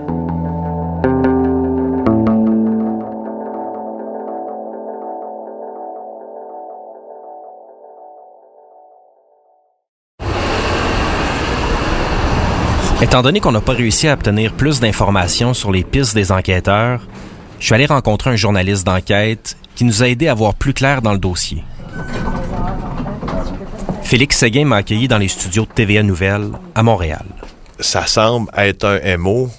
Étant 13.01 13.21
donné 13.23 13.39
qu'on 13.39 13.51
n'a 13.51 13.61
pas 13.61 13.73
réussi 13.73 14.07
à 14.07 14.13
obtenir 14.13 14.53
plus 14.53 14.79
d'informations 14.79 15.53
sur 15.53 15.71
les 15.71 15.83
pistes 15.83 16.13
des 16.13 16.31
enquêteurs, 16.31 17.07
je 17.59 17.65
suis 17.65 17.73
allé 17.73 17.85
rencontrer 17.85 18.29
un 18.29 18.35
journaliste 18.35 18.85
d'enquête 18.85 19.57
qui 19.75 19.85
nous 19.85 20.03
a 20.03 20.07
aidé 20.07 20.27
à 20.27 20.33
voir 20.33 20.53
plus 20.53 20.73
clair 20.73 21.01
dans 21.01 21.11
le 21.13 21.17
dossier. 21.17 21.63
Félix 24.03 24.37
Séguin 24.37 24.65
m'a 24.65 24.77
accueilli 24.77 25.07
dans 25.07 25.17
les 25.17 25.27
studios 25.29 25.65
de 25.65 25.71
TVA 25.71 26.03
Nouvelles 26.03 26.51
à 26.75 26.83
Montréal. 26.83 27.25
Ça 27.79 28.05
semble 28.05 28.51
être 28.55 28.85
un 28.85 29.17
MO 29.17 29.49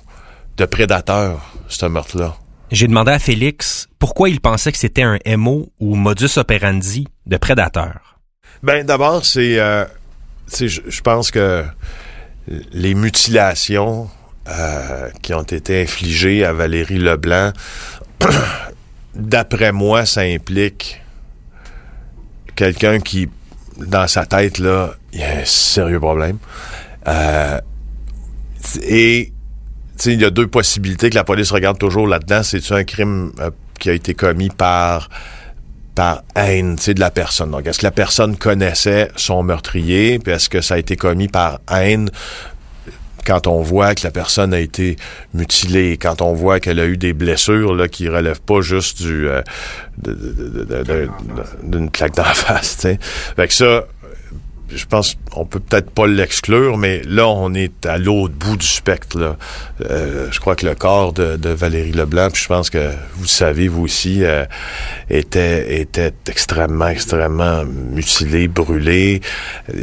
de 0.57 0.65
prédateur, 0.65 1.53
ce 1.69 1.87
meurtre-là. 1.87 2.37
J'ai 2.71 2.87
demandé 2.87 3.11
à 3.11 3.19
Félix 3.19 3.89
pourquoi 3.99 4.29
il 4.29 4.41
pensait 4.41 4.73
que 4.73 4.79
c'était 4.79 5.03
un 5.03 5.19
MO 5.37 5.69
ou 5.81 5.97
modus 5.97 6.37
operandi 6.39 7.09
de 7.27 7.37
prédateur. 7.37 8.19
Ben, 8.63 8.87
d'abord, 8.87 9.25
c'est. 9.25 9.59
euh, 9.59 9.85
je 10.61 11.01
pense 11.01 11.31
que 11.31 11.65
les 12.49 12.95
mutilations 12.95 14.09
euh, 14.49 15.09
qui 15.23 15.35
ont 15.35 15.43
été 15.43 15.83
infligées 15.83 16.45
à 16.45 16.53
Valérie 16.53 16.99
Leblanc, 16.99 17.53
d'après 19.15 19.73
moi, 19.73 20.07
ça 20.07 20.23
implique 20.23 21.01
quelqu'un 22.55 23.01
qui, 23.01 23.29
dans 23.79 24.09
sa 24.09 24.27
tête, 24.27 24.59
là, 24.59 24.95
il 25.13 25.21
y 25.21 25.23
a 25.23 25.39
un 25.41 25.45
sérieux 25.45 26.01
problème. 26.01 26.39
Euh, 27.07 27.61
et 28.83 29.33
il 30.07 30.21
y 30.21 30.25
a 30.25 30.31
deux 30.31 30.47
possibilités 30.47 31.11
que 31.11 31.15
la 31.15 31.25
police 31.25 31.51
regarde 31.51 31.79
toujours 31.79 32.07
là-dedans. 32.07 32.43
C'est-tu 32.43 32.73
un 32.73 32.85
crime 32.85 33.33
euh, 33.41 33.51
qui 33.79 33.91
a 33.91 33.93
été 33.93 34.15
commis 34.15 34.51
par 34.51 35.09
par 35.95 36.23
haine 36.37 36.77
de 36.77 37.01
la 37.01 37.11
personne. 37.11 37.51
Donc, 37.51 37.67
est-ce 37.67 37.79
que 37.79 37.87
la 37.87 37.91
personne 37.91 38.37
connaissait 38.37 39.11
son 39.17 39.43
meurtrier, 39.43 40.19
puis 40.19 40.33
est-ce 40.33 40.49
que 40.49 40.61
ça 40.61 40.75
a 40.75 40.79
été 40.79 40.97
commis 40.97 41.29
par 41.29 41.61
haine? 41.71 42.11
Quand 43.25 43.47
on 43.47 43.63
voit 43.63 43.95
que 43.95 44.03
la 44.03 44.11
personne 44.11 44.53
a 44.53 44.59
été 44.59 44.97
mutilée, 45.33 45.97
quand 45.97 46.23
on 46.23 46.33
voit 46.33 46.59
qu'elle 46.59 46.81
a 46.81 46.87
eu 46.87 46.97
des 46.97 47.13
blessures 47.13 47.73
là, 47.75 47.87
qui 47.87 48.09
relèvent 48.09 48.41
pas 48.41 48.63
juste 48.63 49.01
du 49.01 49.29
euh, 49.29 49.43
d'une 51.63 51.89
claque 51.89 52.17
la 52.17 52.25
face. 52.35 52.79
Fait 53.37 53.47
que 53.47 53.55
ça, 53.55 53.85
je 54.75 54.87
pense 54.87 55.17
qu'on 55.31 55.45
peut 55.45 55.61
peut-être 55.61 55.91
pas 55.91 56.07
l'exclure, 56.07 56.77
mais 56.77 57.03
là, 57.07 57.29
on 57.29 57.55
est 57.55 57.87
à 57.87 57.99
l'autre 57.99 58.35
bout 58.35 58.57
du 58.57 58.67
spectre. 58.67 59.37
Euh, 59.89 60.29
je 60.31 60.41
crois 60.41 60.57
que 60.57 60.67
le 60.67 60.75
corps 60.75 61.13
de, 61.13 61.49
Valérie 61.49 61.93
Leblanc, 61.93 62.31
puis 62.31 62.43
je 62.43 62.49
pense 62.49 62.71
que 62.71 62.91
vous 63.15 63.23
le 63.23 63.29
savez, 63.29 63.69
vous 63.69 63.83
aussi, 63.83 64.25
euh, 64.25 64.45
était, 65.11 65.81
était 65.81 66.13
extrêmement, 66.29 66.89
extrêmement 66.89 67.65
mutilé, 67.65 68.49
brûlé. 68.49 69.21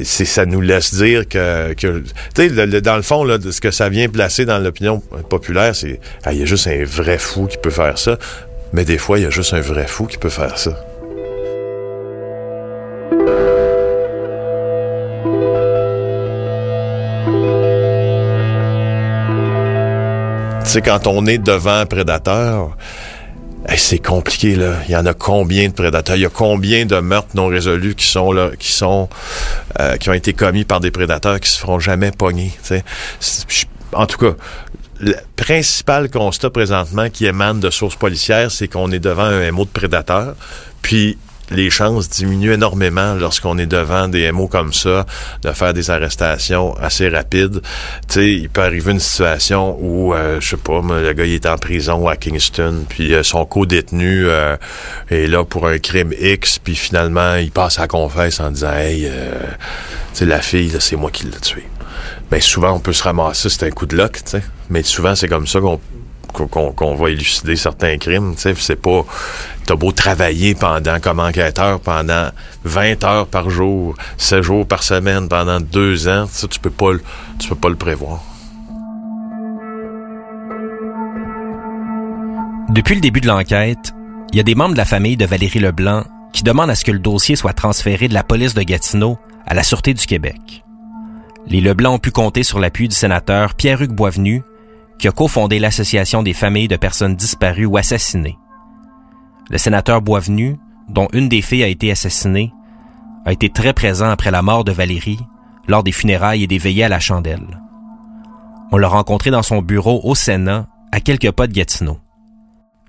C'est, 0.03 0.25
ça 0.25 0.45
nous 0.45 0.61
laisse 0.61 0.93
dire 0.93 1.27
que, 1.27 1.73
que 1.73 2.03
tu 2.35 2.49
sais, 2.49 2.81
dans 2.81 2.95
le 2.95 3.01
fond, 3.01 3.25
ce 3.39 3.61
que 3.61 3.71
ça 3.71 3.89
vient 3.89 4.09
placer 4.09 4.45
dans 4.45 4.59
l'opinion 4.59 5.01
populaire, 5.29 5.75
c'est, 5.75 5.99
ah, 6.23 6.33
il 6.33 6.39
y 6.39 6.43
a 6.43 6.45
juste 6.45 6.67
un 6.67 6.83
vrai 6.83 7.17
fou 7.17 7.47
qui 7.47 7.57
peut 7.57 7.69
faire 7.69 7.97
ça. 7.97 8.17
Mais 8.73 8.85
des 8.85 8.97
fois, 8.97 9.17
il 9.17 9.23
y 9.23 9.25
a 9.25 9.31
juste 9.31 9.53
un 9.53 9.61
vrai 9.61 9.87
fou 9.87 10.05
qui 10.05 10.17
peut 10.17 10.29
faire 10.29 10.57
ça. 10.57 10.71
Tu 20.71 20.83
quand 20.83 21.07
on 21.07 21.25
est 21.25 21.39
devant 21.39 21.79
un 21.79 21.85
prédateur, 21.87 22.77
c'est 23.75 23.97
compliqué, 23.97 24.55
là. 24.55 24.75
Il 24.87 24.91
y 24.91 24.95
en 24.95 25.05
a 25.07 25.15
combien 25.15 25.67
de 25.67 25.73
prédateurs? 25.73 26.15
Il 26.15 26.21
y 26.21 26.25
a 26.27 26.29
combien 26.29 26.85
de 26.85 26.95
meurtres 26.99 27.35
non 27.35 27.47
résolus 27.47 27.95
qui 27.95 28.05
sont 28.05 28.31
là, 28.31 28.51
qui 28.57 28.71
sont, 28.71 29.09
euh, 29.79 29.97
qui 29.97 30.11
ont 30.11 30.13
été 30.13 30.33
commis 30.33 30.65
par 30.65 30.79
des 30.79 30.91
prédateurs 30.91 31.39
qui 31.39 31.49
se 31.49 31.57
feront 31.57 31.79
jamais 31.79 32.11
pogner, 32.11 32.51
En 33.93 34.05
tout 34.05 34.19
cas, 34.19 34.35
le 34.99 35.15
principal 35.35 36.11
constat 36.11 36.51
présentement 36.51 37.09
qui 37.09 37.25
émane 37.25 37.59
de 37.59 37.71
sources 37.71 37.95
policières, 37.95 38.51
c'est 38.51 38.67
qu'on 38.67 38.91
est 38.91 38.99
devant 38.99 39.23
un 39.23 39.51
MO 39.51 39.65
de 39.65 39.69
prédateur. 39.69 40.35
Puis, 40.83 41.17
les 41.51 41.69
chances 41.69 42.09
diminuent 42.09 42.53
énormément 42.53 43.15
lorsqu'on 43.15 43.57
est 43.57 43.65
devant 43.65 44.07
des 44.07 44.31
MO 44.31 44.47
comme 44.47 44.73
ça, 44.73 45.05
de 45.43 45.51
faire 45.51 45.73
des 45.73 45.89
arrestations 45.89 46.75
assez 46.77 47.09
rapides. 47.09 47.61
Tu 48.07 48.13
sais, 48.13 48.31
il 48.31 48.49
peut 48.49 48.61
arriver 48.61 48.91
une 48.91 48.99
situation 48.99 49.77
où, 49.79 50.13
euh, 50.13 50.39
je 50.39 50.49
sais 50.49 50.57
pas, 50.57 50.81
le 50.81 51.13
gars 51.13 51.25
il 51.25 51.33
est 51.33 51.45
en 51.45 51.57
prison 51.57 52.07
à 52.07 52.15
Kingston, 52.15 52.85
puis 52.87 53.13
euh, 53.13 53.23
son 53.23 53.45
co-détenu 53.45 54.25
euh, 54.27 54.57
est 55.09 55.27
là 55.27 55.43
pour 55.43 55.67
un 55.67 55.77
crime 55.79 56.13
X, 56.19 56.59
puis 56.59 56.75
finalement, 56.75 57.35
il 57.35 57.51
passe 57.51 57.79
à 57.79 57.87
confesse 57.87 58.39
en 58.39 58.51
disant 58.51 58.73
«Hey, 58.73 59.07
euh, 59.07 59.33
tu 60.13 60.25
la 60.25 60.41
fille, 60.41 60.75
c'est 60.79 60.95
moi 60.95 61.11
qui 61.11 61.25
l'ai 61.25 61.39
tuée.» 61.39 61.67
Ben 62.31 62.39
souvent, 62.39 62.73
on 62.73 62.79
peut 62.79 62.93
se 62.93 63.03
ramasser, 63.03 63.49
c'est 63.49 63.65
un 63.65 63.71
coup 63.71 63.85
de 63.85 63.95
luck, 63.95 64.23
tu 64.23 64.31
sais. 64.31 64.43
Mais 64.69 64.83
souvent, 64.83 65.15
c'est 65.15 65.27
comme 65.27 65.47
ça 65.47 65.59
qu'on 65.59 65.79
qu'on 66.33 66.95
va 66.95 67.09
élucider 67.09 67.55
certains 67.55 67.97
crimes, 67.97 68.35
tu 68.35 68.41
sais. 68.41 68.53
C'est 68.57 68.75
pas... 68.75 69.05
T'as 69.65 69.75
beau 69.75 69.91
travailler 69.91 70.55
pendant, 70.55 70.99
comme 70.99 71.19
enquêteur, 71.19 71.79
pendant 71.79 72.29
20 72.63 73.03
heures 73.03 73.27
par 73.27 73.49
jour, 73.49 73.95
7 74.17 74.41
jours 74.41 74.67
par 74.67 74.81
semaine, 74.81 75.29
pendant 75.29 75.59
deux 75.59 76.07
ans, 76.07 76.25
tu 76.49 76.59
peux 76.59 76.71
pas, 76.71 76.91
tu 77.37 77.49
peux 77.49 77.55
pas 77.55 77.69
le 77.69 77.75
prévoir. 77.75 78.23
Depuis 82.69 82.95
le 82.95 83.01
début 83.01 83.21
de 83.21 83.27
l'enquête, 83.27 83.93
il 84.31 84.37
y 84.37 84.39
a 84.39 84.43
des 84.43 84.55
membres 84.55 84.73
de 84.73 84.77
la 84.77 84.85
famille 84.85 85.17
de 85.17 85.25
Valérie 85.25 85.59
Leblanc 85.59 86.03
qui 86.33 86.43
demandent 86.43 86.69
à 86.69 86.75
ce 86.75 86.85
que 86.85 86.91
le 86.91 86.99
dossier 86.99 87.35
soit 87.35 87.53
transféré 87.53 88.07
de 88.07 88.13
la 88.13 88.23
police 88.23 88.53
de 88.53 88.61
Gatineau 88.61 89.17
à 89.47 89.53
la 89.53 89.63
Sûreté 89.63 89.93
du 89.93 90.05
Québec. 90.05 90.63
Les 91.47 91.61
Leblanc 91.61 91.95
ont 91.95 91.99
pu 91.99 92.11
compter 92.11 92.43
sur 92.43 92.59
l'appui 92.59 92.87
du 92.87 92.95
sénateur 92.95 93.55
Pierre-Hugues 93.55 93.95
Boisvenu, 93.95 94.43
qui 94.99 95.07
a 95.07 95.11
cofondé 95.11 95.57
l'Association 95.59 96.21
des 96.21 96.33
familles 96.33 96.67
de 96.67 96.75
personnes 96.75 97.15
disparues 97.15 97.65
ou 97.65 97.77
assassinées. 97.77 98.37
Le 99.49 99.57
sénateur 99.57 100.01
Boisvenu, 100.01 100.59
dont 100.89 101.07
une 101.13 101.29
des 101.29 101.41
filles 101.41 101.63
a 101.63 101.67
été 101.67 101.89
assassinée, 101.89 102.53
a 103.25 103.31
été 103.31 103.49
très 103.49 103.73
présent 103.73 104.09
après 104.09 104.31
la 104.31 104.41
mort 104.41 104.63
de 104.63 104.71
Valérie 104.71 105.19
lors 105.67 105.83
des 105.83 105.91
funérailles 105.91 106.43
et 106.43 106.47
des 106.47 106.57
veillées 106.57 106.83
à 106.83 106.89
la 106.89 106.99
chandelle. 106.99 107.61
On 108.71 108.77
l'a 108.77 108.87
rencontré 108.87 109.31
dans 109.31 109.43
son 109.43 109.61
bureau 109.61 110.01
au 110.03 110.13
Sénat, 110.15 110.67
à 110.91 110.99
quelques 110.99 111.31
pas 111.31 111.47
de 111.47 111.53
Gatineau. 111.53 111.99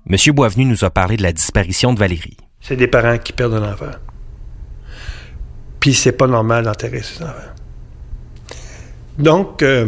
Monsieur 0.05 0.33
Boisvenu 0.33 0.65
nous 0.65 0.83
a 0.83 0.89
parlé 0.89 1.17
de 1.17 1.23
la 1.23 1.31
disparition 1.31 1.93
de 1.93 1.99
Valérie. 1.99 2.37
C'est 2.59 2.75
des 2.75 2.87
parents 2.87 3.17
qui 3.17 3.33
perdent 3.33 3.55
un 3.55 3.71
enfant. 3.71 3.91
Puis 5.79 5.93
c'est 5.93 6.11
pas 6.11 6.27
normal 6.27 6.65
d'enterrer 6.65 7.01
ses 7.01 7.23
enfants. 7.23 7.33
Donc, 9.17 9.61
euh, 9.63 9.87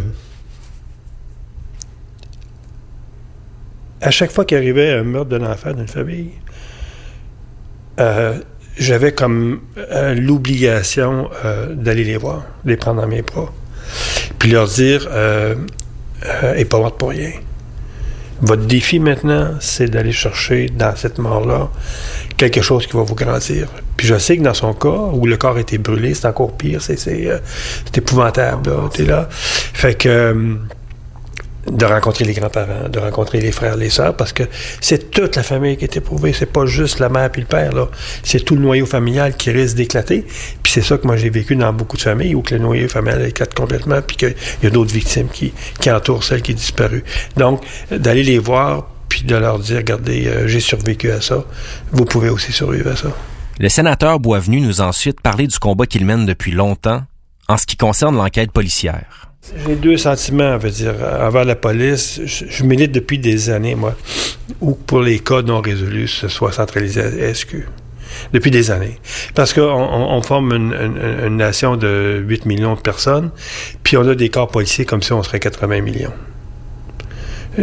à 4.03 4.11
chaque 4.11 4.31
fois 4.31 4.45
qu'il 4.45 4.57
arrivait 4.57 4.91
un 4.91 5.03
meurtre 5.03 5.29
d'un 5.29 5.45
enfant 5.49 5.71
d'une 5.71 5.87
famille, 5.87 6.31
euh, 7.99 8.37
j'avais 8.77 9.13
comme 9.13 9.61
euh, 9.77 10.13
l'obligation 10.15 11.29
d'aller 11.69 12.03
les 12.03 12.17
voir, 12.17 12.43
de 12.65 12.71
les 12.71 12.77
prendre 12.77 13.01
dans 13.01 13.07
mes 13.07 13.21
bras, 13.21 13.51
puis 14.39 14.51
leur 14.51 14.67
dire, 14.67 15.07
euh, 16.25 16.55
et 16.55 16.65
pas 16.65 16.79
morte 16.79 16.97
pour 16.97 17.09
rien. 17.09 17.31
Votre 18.41 18.65
défi 18.65 18.99
maintenant, 18.99 19.51
c'est 19.59 19.89
d'aller 19.89 20.11
chercher 20.11 20.67
dans 20.67 20.95
cette 20.95 21.17
mort-là 21.17 21.69
quelque 22.35 22.61
chose 22.61 22.87
qui 22.87 22.97
va 22.97 23.03
vous 23.03 23.15
grandir. 23.15 23.67
Puis 23.95 24.07
je 24.07 24.17
sais 24.17 24.37
que 24.37 24.41
dans 24.41 24.53
son 24.53 24.73
cas, 24.73 24.89
où 25.13 25.25
le 25.25 25.37
corps 25.37 25.57
été 25.59 25.77
brûlé, 25.77 26.13
c'est 26.13 26.27
encore 26.27 26.57
pire, 26.57 26.81
c'est, 26.81 26.97
euh, 27.07 27.39
épouvantable. 27.95 28.69
T'es 28.91 29.05
là. 29.05 29.29
Fait 29.29 29.93
que 29.93 30.09
euh, 30.09 30.55
de 31.71 31.85
rencontrer 31.85 32.25
les 32.25 32.33
grands-parents, 32.33 32.89
de 32.89 32.99
rencontrer 32.99 33.39
les 33.39 33.51
frères, 33.51 33.77
les 33.77 33.89
sœurs, 33.89 34.15
parce 34.15 34.33
que 34.33 34.43
c'est 34.81 35.11
toute 35.11 35.35
la 35.35 35.43
famille 35.43 35.77
qui 35.77 35.85
est 35.85 35.95
éprouvée. 35.95 36.33
C'est 36.33 36.51
pas 36.51 36.65
juste 36.65 36.99
la 36.99 37.09
mère 37.09 37.31
puis 37.31 37.41
le 37.41 37.47
père, 37.47 37.73
là. 37.73 37.89
C'est 38.23 38.43
tout 38.43 38.55
le 38.55 38.61
noyau 38.61 38.85
familial 38.85 39.35
qui 39.37 39.51
risque 39.51 39.75
d'éclater. 39.75 40.25
Puis 40.61 40.73
c'est 40.73 40.81
ça 40.81 40.97
que 40.97 41.07
moi 41.07 41.15
j'ai 41.15 41.29
vécu 41.29 41.55
dans 41.55 41.71
beaucoup 41.71 41.97
de 41.97 42.01
familles, 42.01 42.35
où 42.35 42.41
que 42.41 42.53
le 42.53 42.61
noyau 42.61 42.87
familial 42.87 43.25
éclate 43.25 43.53
complètement, 43.53 44.01
puis 44.01 44.17
qu'il 44.17 44.35
y 44.61 44.67
a 44.67 44.69
d'autres 44.69 44.93
victimes 44.93 45.29
qui, 45.29 45.53
qui 45.79 45.89
entourent 45.89 46.23
celle 46.23 46.41
qui 46.41 46.51
est 46.51 46.55
disparue. 46.55 47.03
Donc, 47.37 47.63
d'aller 47.91 48.23
les 48.23 48.39
voir, 48.39 48.87
puis 49.07 49.23
de 49.23 49.35
leur 49.35 49.59
dire, 49.59 49.77
regardez, 49.77 50.27
euh, 50.27 50.47
j'ai 50.47 50.59
survécu 50.59 51.11
à 51.11 51.21
ça, 51.21 51.45
vous 51.91 52.05
pouvez 52.05 52.29
aussi 52.29 52.51
survivre 52.51 52.91
à 52.91 52.95
ça. 52.95 53.09
Le 53.59 53.69
sénateur 53.69 54.19
Boisvenu 54.19 54.59
nous 54.59 54.81
ensuite 54.81 55.21
parlé 55.21 55.45
du 55.47 55.59
combat 55.59 55.85
qu'il 55.85 56.05
mène 56.05 56.25
depuis 56.25 56.51
longtemps 56.51 57.03
en 57.47 57.57
ce 57.57 57.65
qui 57.65 57.77
concerne 57.77 58.15
l'enquête 58.15 58.51
policière. 58.51 59.32
J'ai 59.67 59.75
deux 59.75 59.97
sentiments, 59.97 60.57
veut 60.57 60.69
dire, 60.69 60.95
envers 61.19 61.43
la 61.43 61.55
police. 61.55 62.21
Je, 62.25 62.63
milite 62.63 62.93
depuis 62.93 63.19
des 63.19 63.49
années, 63.49 63.75
moi, 63.75 63.93
où 64.61 64.73
pour 64.73 65.01
les 65.01 65.19
cas 65.19 65.41
non 65.41 65.59
résolus, 65.59 66.07
ce 66.07 66.29
soit 66.29 66.53
centralisé 66.53 67.01
à 67.01 67.33
SQ. 67.33 67.67
Depuis 68.31 68.51
des 68.51 68.71
années. 68.71 68.99
Parce 69.35 69.53
qu'on 69.53 69.61
on, 69.61 70.15
on 70.15 70.21
forme 70.21 70.53
une, 70.53 71.35
nation 71.35 71.75
de 71.75 72.23
8 72.25 72.45
millions 72.45 72.75
de 72.75 72.79
personnes, 72.79 73.31
puis 73.81 73.97
on 73.97 74.07
a 74.07 74.15
des 74.15 74.29
corps 74.29 74.49
policiers 74.49 74.85
comme 74.85 75.01
si 75.01 75.11
on 75.11 75.23
serait 75.23 75.39
80 75.39 75.81
millions. 75.81 76.13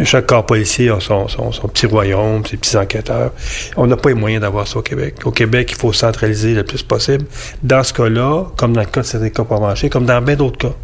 Chaque 0.03 0.27
corps 0.27 0.45
policier 0.45 0.89
a 0.89 0.99
son, 0.99 1.25
petit 1.73 1.85
royaume, 1.85 2.45
ses 2.45 2.57
petits 2.57 2.77
enquêteurs. 2.77 3.31
On 3.75 3.87
n'a 3.87 3.97
pas 3.97 4.09
les 4.09 4.15
moyens 4.15 4.41
d'avoir 4.41 4.67
ça 4.67 4.79
au 4.79 4.81
Québec. 4.81 5.15
Au 5.25 5.31
Québec, 5.31 5.69
il 5.71 5.77
faut 5.77 5.93
centraliser 5.93 6.53
le 6.53 6.63
plus 6.63 6.83
possible. 6.83 7.25
Dans 7.63 7.83
ce 7.83 7.91
cas-là, 7.93 8.45
comme 8.55 8.73
dans 8.73 8.81
le 8.81 8.87
cas 8.87 9.01
de 9.01 9.05
certains 9.05 9.29
cas 9.29 9.43
comme 9.89 10.05
dans 10.05 10.21
bien 10.21 10.35
d'autres 10.35 10.57
cas 10.57 10.75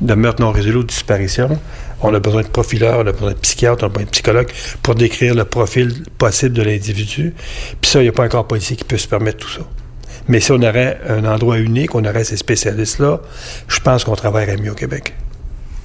de 0.00 0.14
meurtre 0.14 0.42
non 0.42 0.52
résolu 0.52 0.78
ou 0.78 0.82
de 0.82 0.88
disparition, 0.88 1.58
on 2.02 2.12
a 2.14 2.20
besoin 2.20 2.42
de 2.42 2.48
profileurs, 2.48 2.98
on 2.98 3.06
a 3.06 3.12
besoin 3.12 3.32
de 3.32 3.38
psychiatres, 3.38 3.82
on 3.82 3.86
a 3.86 3.88
besoin 3.88 4.04
de 4.04 4.10
psychologues 4.10 4.52
pour 4.82 4.94
décrire 4.94 5.34
le 5.34 5.44
profil 5.44 6.04
possible 6.18 6.54
de 6.54 6.62
l'individu. 6.62 7.34
Puis 7.80 7.90
ça, 7.90 8.00
il 8.00 8.02
n'y 8.02 8.08
a 8.08 8.12
pas 8.12 8.24
un 8.24 8.28
corps 8.28 8.46
policier 8.46 8.76
qui 8.76 8.84
peut 8.84 8.98
se 8.98 9.08
permettre 9.08 9.38
tout 9.38 9.50
ça. 9.50 9.62
Mais 10.28 10.40
si 10.40 10.52
on 10.52 10.62
aurait 10.62 11.00
un 11.08 11.24
endroit 11.24 11.58
unique, 11.58 11.94
on 11.94 12.04
aurait 12.04 12.24
ces 12.24 12.36
spécialistes-là, 12.36 13.20
je 13.68 13.80
pense 13.80 14.04
qu'on 14.04 14.16
travaillerait 14.16 14.56
mieux 14.56 14.72
au 14.72 14.74
Québec. 14.74 15.14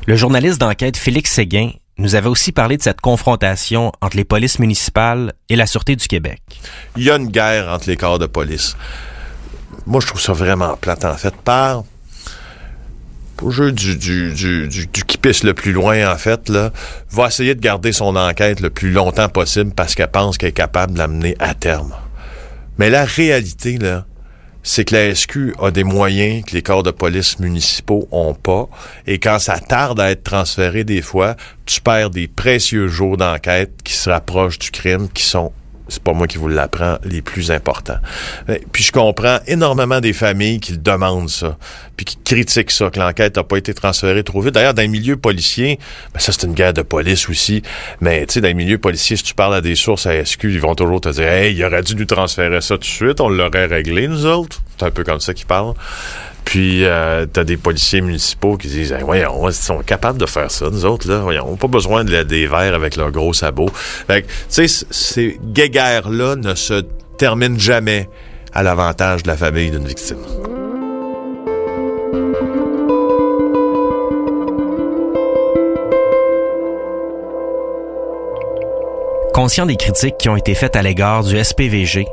Le 0.08 0.16
journaliste 0.16 0.60
d'enquête 0.60 0.98
Félix 0.98 1.32
Séguin 1.32 1.72
nous 1.98 2.16
avait 2.16 2.30
aussi 2.30 2.52
parlé 2.52 2.78
de 2.78 2.82
cette 2.82 3.02
confrontation 3.02 3.92
entre 4.02 4.16
les 4.16 4.24
polices 4.24 4.60
municipales 4.60 5.34
et 5.50 5.56
la 5.56 5.68
Sûreté 5.68 5.96
du 5.98 6.08
Québec. 6.08 6.42
Il 6.96 7.04
y 7.04 7.12
a 7.12 7.18
une 7.18 7.28
guerre 7.28 7.68
entre 7.70 7.90
les 7.90 7.98
corps 7.98 8.20
de 8.20 8.26
police. 8.26 8.78
Moi, 9.86 10.00
je 10.02 10.08
trouve 10.08 10.22
ça 10.22 10.34
vraiment 10.34 10.76
plate, 10.78 11.04
en 11.04 11.16
fait, 11.16 11.36
par 11.36 11.84
au 13.42 13.52
jeu 13.52 13.72
du, 13.72 13.96
du, 13.96 14.34
du, 14.34 14.68
du, 14.68 14.88
qui 14.88 15.18
pisse 15.18 15.44
le 15.44 15.54
plus 15.54 15.72
loin, 15.72 16.12
en 16.12 16.18
fait, 16.18 16.50
là, 16.50 16.72
va 17.12 17.28
essayer 17.28 17.56
de 17.56 17.62
garder 17.62 17.92
son 17.92 18.16
enquête 18.16 18.60
le 18.60 18.70
plus 18.70 18.92
longtemps 18.92 19.30
possible 19.30 19.72
parce 19.76 19.96
qu'elle 19.96 20.12
pense 20.12 20.38
qu'elle 20.38 20.50
est 20.50 20.54
capable 20.54 20.94
de 20.94 20.98
l'amener 20.98 21.36
à 21.40 21.54
terme. 21.54 21.94
Mais 22.78 22.90
la 22.90 23.06
réalité, 23.06 23.78
là, 23.78 24.06
c'est 24.64 24.86
que 24.86 24.96
la 24.96 25.16
SQ 25.16 25.54
a 25.62 25.72
des 25.72 25.84
moyens 25.84 26.44
que 26.46 26.54
les 26.54 26.62
corps 26.62 26.84
de 26.84 26.92
police 26.92 27.40
municipaux 27.40 28.08
ont 28.12 28.34
pas. 28.34 28.68
Et 29.08 29.20
quand 29.20 29.40
ça 29.40 29.60
tarde 29.60 30.00
à 30.00 30.12
être 30.12 30.24
transféré 30.24 30.84
des 30.84 31.02
fois, 31.02 31.36
tu 31.66 31.82
perds 31.82 32.10
des 32.10 32.28
précieux 32.28 32.88
jours 32.88 33.18
d'enquête 33.18 33.72
qui 33.84 33.94
se 33.94 34.10
rapprochent 34.10 34.60
du 34.60 34.72
crime, 34.72 35.08
qui 35.10 35.24
sont 35.24 35.54
c'est 35.90 36.02
pas 36.02 36.14
moi 36.14 36.28
qui 36.28 36.38
vous 36.38 36.48
l'apprends, 36.48 36.98
les 37.04 37.22
plus 37.22 37.52
importants. 37.52 38.00
Puis 38.72 38.84
je 38.84 38.92
comprends 38.92 39.40
énormément 39.48 40.00
des 40.00 40.14
familles 40.14 40.60
qui 40.60 40.78
demandent 40.78 41.30
ça, 41.30 41.58
puis 41.98 42.06
qui 42.06 42.18
critiquent 42.24 42.72
ça, 42.72 42.90
que 42.90 43.00
l'enquête 43.00 43.36
n'a 43.36 43.44
pas 43.44 43.58
été 43.58 43.74
transférée 43.74 44.24
trop 44.24 44.42
vite. 44.42 44.54
D'ailleurs, 44.54 44.74
dans 44.74 44.82
les 44.82 44.88
milieux 44.88 45.18
policiers, 45.18 45.80
ben 46.14 46.20
ça 46.20 46.32
c'est 46.32 46.46
une 46.46 46.54
guerre 46.54 46.74
de 46.74 46.82
police 46.82 47.28
aussi, 47.30 47.62
mais 48.02 48.26
tu 48.26 48.36
sais, 48.36 48.42
dans 48.42 48.48
les 48.48 48.54
milieux 48.54 48.78
policiers, 48.78 49.18
si 49.18 49.24
tu 49.24 49.34
parles 49.34 49.56
à 49.56 49.62
des 49.62 49.76
sources 49.76 50.06
à 50.06 50.24
SQ, 50.24 50.46
ils 50.46 50.62
vont 50.62 50.76
toujours 50.76 51.02
te 51.02 51.10
dire 51.10 51.28
«Hey, 51.28 51.56
il 51.56 51.66
aurait 51.66 51.84
dû 51.84 51.96
nous 51.96 52.06
transférer 52.06 52.62
ça 52.62 52.76
tout 52.76 52.82
de 52.82 52.86
suite, 52.86 53.20
on 53.22 53.30
l'aurait 53.30 53.66
réglé, 53.66 54.08
nous 54.08 54.26
autres.» 54.26 54.62
C'est 54.78 54.86
un 54.86 54.92
peu 54.92 55.04
comme 55.04 55.20
ça 55.20 55.34
qu'ils 55.34 55.48
parlent. 55.48 55.74
Puis, 56.50 56.84
euh, 56.84 57.28
t'as 57.32 57.44
des 57.44 57.58
policiers 57.58 58.02
municipaux 58.02 58.58
qui 58.58 58.70
disent 58.70 58.92
hey, 58.92 59.04
Voyons, 59.04 59.48
ils 59.48 59.54
sont 59.54 59.84
capables 59.84 60.18
de 60.18 60.26
faire 60.26 60.50
ça, 60.50 60.68
nous 60.72 60.84
autres, 60.84 61.08
là. 61.08 61.20
Voyons, 61.20 61.46
on 61.48 61.52
n'a 61.52 61.58
pas 61.58 61.68
besoin 61.68 62.04
de 62.04 62.24
des 62.24 62.48
verres 62.48 62.74
avec 62.74 62.96
leurs 62.96 63.12
gros 63.12 63.34
sabots. 63.34 63.70
Fait 63.72 64.24
tu 64.24 64.68
sais, 64.68 64.86
ces 64.90 65.40
guéguerres-là 65.44 66.38
ne 66.38 66.56
se 66.56 66.82
terminent 67.20 67.60
jamais 67.60 68.10
à 68.52 68.64
l'avantage 68.64 69.22
de 69.22 69.28
la 69.28 69.38
famille 69.38 69.70
d'une 69.70 69.86
victime. 69.86 70.18
Conscient 79.36 79.68
des 79.68 79.76
critiques 79.76 80.18
qui 80.18 80.30
ont 80.30 80.36
été 80.36 80.56
faites 80.56 80.76
à 80.76 80.82
l'égard 80.82 81.24
du 81.24 81.38
SPVG, 81.38 82.08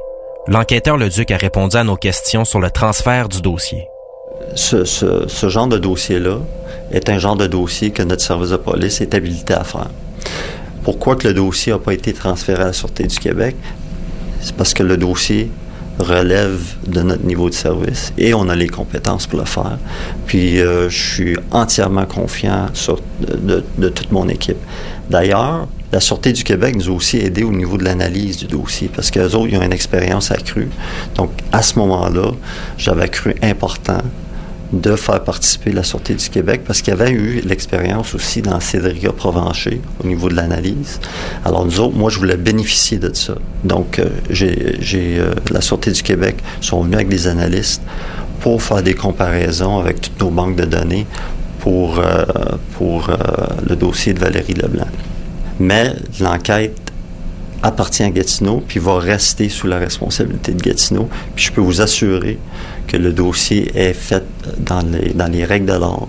l'enquêteur 0.47 0.99
Leduc 0.99 1.31
a 1.31 1.39
répondu 1.39 1.79
à 1.79 1.85
nos 1.85 1.97
questions 1.97 2.45
sur 2.45 2.61
le 2.61 2.71
transfert 2.71 3.31
du 3.31 3.41
dossier. 3.41 3.89
Ce, 4.55 5.49
genre 5.49 5.67
de 5.67 5.79
dossier-là 5.79 6.39
est 6.93 7.09
un 7.09 7.19
genre 7.19 7.37
de 7.37 7.47
dossier 7.47 7.91
que 7.91 8.03
notre 8.03 8.23
service 8.23 8.51
de 8.51 8.57
police 8.57 9.01
est 9.01 9.15
habilité 9.15 9.55
à 9.55 9.65
faire. 9.65 9.91
Pourquoi 10.85 11.17
que 11.17 11.27
le 11.27 11.35
dossier 11.35 11.73
n'a 11.73 11.79
pas 11.79 11.95
été 11.95 12.13
transféré 12.13 12.63
à 12.63 12.67
la 12.67 12.73
Sûreté 12.73 13.05
du 13.05 13.19
Québec? 13.19 13.57
C'est 14.41 14.55
parce 14.55 14.73
que 14.73 14.85
le 14.85 14.97
dossier 14.97 15.51
relève 15.99 16.61
de 16.87 17.03
notre 17.03 17.25
niveau 17.25 17.49
de 17.49 17.55
service 17.55 18.13
et 18.19 18.35
on 18.35 18.49
a 18.49 18.55
les 18.55 18.69
compétences 18.69 19.27
pour 19.27 19.39
le 19.39 19.45
faire. 19.45 19.79
Puis 20.27 20.61
euh, 20.61 20.89
je 20.89 21.15
suis 21.15 21.37
entièrement 21.51 22.05
confiant 22.05 22.67
sur, 22.75 23.01
de, 23.21 23.89
toute 23.89 24.13
mon 24.13 24.29
équipe. 24.29 24.59
D'ailleurs, 25.09 25.67
la 25.93 26.01
Sûreté 26.01 26.33
du 26.33 26.45
Québec 26.45 26.77
nous 26.77 26.89
a 26.89 26.93
aussi 26.93 27.19
aidé 27.19 27.43
au 27.45 27.53
niveau 27.53 27.79
de 27.79 27.85
l'analyse 27.85 28.37
du 28.37 28.47
dossier 28.47 28.91
parce 28.95 29.11
qu'eux 29.11 29.35
autres, 29.35 29.49
ils 29.49 29.57
ont 29.57 29.63
une 29.63 29.73
expérience 29.73 30.31
accrue. 30.31 30.69
Donc, 31.15 31.31
à 31.53 31.63
ce 31.63 31.79
moment-là, 31.79 32.33
j'avais 32.77 33.09
cru 33.09 33.35
important 33.43 34.03
de 34.73 34.97
faire 34.97 35.23
participer 35.23 35.73
la 35.73 35.85
Sûreté 35.85 36.15
du 36.15 36.29
Québec 36.29 36.63
parce 36.67 36.83
qu'il 36.83 36.93
y 36.93 37.01
avait 37.01 37.11
eu 37.11 37.41
l'expérience 37.45 38.15
aussi 38.15 38.43
dans 38.43 38.59
Cédrica 38.61 39.13
Provencher 39.13 39.81
au 40.03 40.07
niveau 40.07 40.29
de 40.29 40.35
l'analyse. 40.35 41.01
Alors 41.45 41.65
nous 41.65 41.81
autres, 41.81 41.97
moi, 41.97 42.11
je 42.11 42.19
voulais 42.19 42.37
bénéficier 42.37 42.99
de 42.99 43.13
ça. 43.15 43.35
Donc, 43.65 43.99
euh, 43.99 44.07
j'ai, 44.31 45.19
euh, 45.19 45.35
la 45.51 45.61
Sûreté 45.61 45.93
du 45.93 46.03
Québec 46.03 46.37
sont 46.61 46.83
venus 46.83 46.97
avec 46.97 47.09
des 47.09 47.27
analystes 47.29 47.83
pour 48.41 48.63
faire 48.63 48.83
des 48.83 48.95
comparaisons 48.95 49.79
avec 49.79 50.01
toutes 50.01 50.21
nos 50.21 50.31
banques 50.31 50.57
de 50.57 50.65
données 50.65 51.07
pour, 51.61 51.99
euh, 51.99 52.25
pour 52.77 53.11
le 53.69 53.77
dossier 53.77 54.15
de 54.15 54.21
Valérie 54.21 54.55
Leblanc. 54.55 54.87
Mais 55.59 55.95
l'enquête 56.21 56.86
appartient 57.63 58.03
à 58.03 58.11
Gatineau, 58.11 58.63
puis 58.67 58.81
va 58.81 58.99
rester 58.99 59.49
sous 59.49 59.67
la 59.67 59.79
responsabilité 59.79 60.53
de 60.53 60.63
Gatineau. 60.63 61.09
Puis 61.35 61.47
je 61.47 61.53
peux 61.53 61.61
vous 61.61 61.81
assurer 61.81 62.39
que 62.87 62.97
le 62.97 63.13
dossier 63.13 63.71
est 63.75 63.93
fait 63.93 64.25
dans 64.59 64.81
les, 64.81 65.13
dans 65.13 65.31
les 65.31 65.45
règles 65.45 65.67
de 65.67 65.73
l'art, 65.73 66.09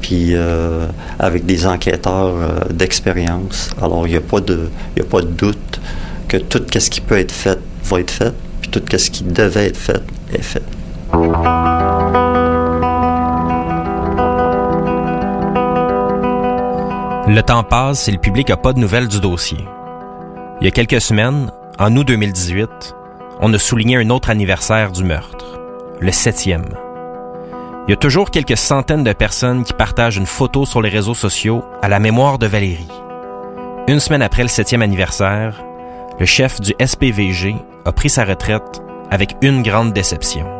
puis 0.00 0.34
euh, 0.34 0.86
avec 1.18 1.46
des 1.46 1.66
enquêteurs 1.66 2.34
euh, 2.36 2.60
d'expérience. 2.70 3.70
Alors, 3.80 4.06
il 4.06 4.10
n'y 4.10 4.16
a, 4.16 4.20
a 4.20 4.22
pas 4.22 4.40
de 4.40 5.26
doute 5.26 5.80
que 6.28 6.36
tout 6.36 6.62
ce 6.78 6.90
qui 6.90 7.00
peut 7.00 7.18
être 7.18 7.32
fait 7.32 7.58
va 7.84 8.00
être 8.00 8.10
fait, 8.10 8.34
puis 8.60 8.70
tout 8.70 8.82
ce 8.96 9.10
qui 9.10 9.24
devait 9.24 9.66
être 9.66 9.76
fait 9.76 10.02
est 10.32 10.42
fait. 10.42 10.62
Le 17.28 17.40
temps 17.42 17.62
passe 17.62 18.08
et 18.08 18.12
le 18.12 18.18
public 18.18 18.48
n'a 18.48 18.56
pas 18.56 18.72
de 18.72 18.78
nouvelles 18.78 19.08
du 19.08 19.20
dossier. 19.20 19.58
Il 20.60 20.64
y 20.64 20.68
a 20.68 20.72
quelques 20.72 21.00
semaines, 21.00 21.52
en 21.78 21.94
août 21.94 22.04
2018, 22.08 22.68
on 23.40 23.54
a 23.54 23.58
souligné 23.58 23.96
un 23.96 24.10
autre 24.10 24.28
anniversaire 24.28 24.90
du 24.90 25.04
meurtre, 25.04 25.56
le 26.00 26.10
septième. 26.10 26.66
Il 27.86 27.92
y 27.92 27.94
a 27.94 27.96
toujours 27.96 28.32
quelques 28.32 28.56
centaines 28.56 29.04
de 29.04 29.12
personnes 29.12 29.62
qui 29.62 29.72
partagent 29.72 30.16
une 30.16 30.26
photo 30.26 30.66
sur 30.66 30.82
les 30.82 30.88
réseaux 30.88 31.14
sociaux 31.14 31.64
à 31.80 31.88
la 31.88 32.00
mémoire 32.00 32.38
de 32.38 32.48
Valérie. 32.48 32.90
Une 33.86 34.00
semaine 34.00 34.20
après 34.20 34.42
le 34.42 34.48
septième 34.48 34.82
anniversaire, 34.82 35.62
le 36.18 36.26
chef 36.26 36.60
du 36.60 36.74
SPVG 36.84 37.54
a 37.84 37.92
pris 37.92 38.10
sa 38.10 38.24
retraite 38.24 38.82
avec 39.12 39.36
une 39.42 39.62
grande 39.62 39.92
déception. 39.92 40.57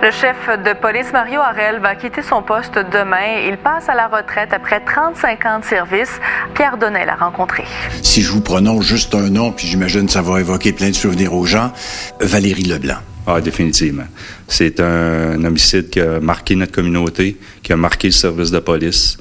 Le 0.00 0.12
chef 0.12 0.36
de 0.64 0.80
police 0.80 1.12
Mario 1.12 1.40
Harel 1.40 1.80
va 1.80 1.96
quitter 1.96 2.22
son 2.22 2.40
poste 2.40 2.74
demain. 2.92 3.42
Il 3.48 3.56
passe 3.56 3.88
à 3.88 3.96
la 3.96 4.06
retraite 4.06 4.50
après 4.52 4.78
35 4.78 5.44
ans 5.46 5.58
de 5.58 5.64
service. 5.64 6.20
Pierre 6.54 6.76
Donnet 6.76 7.04
l'a 7.04 7.16
rencontré. 7.16 7.64
Si 8.02 8.22
je 8.22 8.30
vous 8.30 8.40
prononce 8.40 8.84
juste 8.84 9.12
un 9.16 9.28
nom, 9.28 9.50
puis 9.50 9.66
j'imagine 9.66 10.06
que 10.06 10.12
ça 10.12 10.22
va 10.22 10.38
évoquer 10.38 10.72
plein 10.72 10.90
de 10.90 10.94
souvenirs 10.94 11.34
aux 11.34 11.46
gens, 11.46 11.72
Valérie 12.20 12.62
Leblanc. 12.62 12.98
Ah, 13.26 13.40
définitivement. 13.40 14.06
C'est 14.46 14.78
un 14.78 15.42
homicide 15.42 15.90
qui 15.90 16.00
a 16.00 16.20
marqué 16.20 16.54
notre 16.54 16.72
communauté, 16.72 17.36
qui 17.64 17.72
a 17.72 17.76
marqué 17.76 18.08
le 18.08 18.12
service 18.12 18.52
de 18.52 18.60
police. 18.60 19.18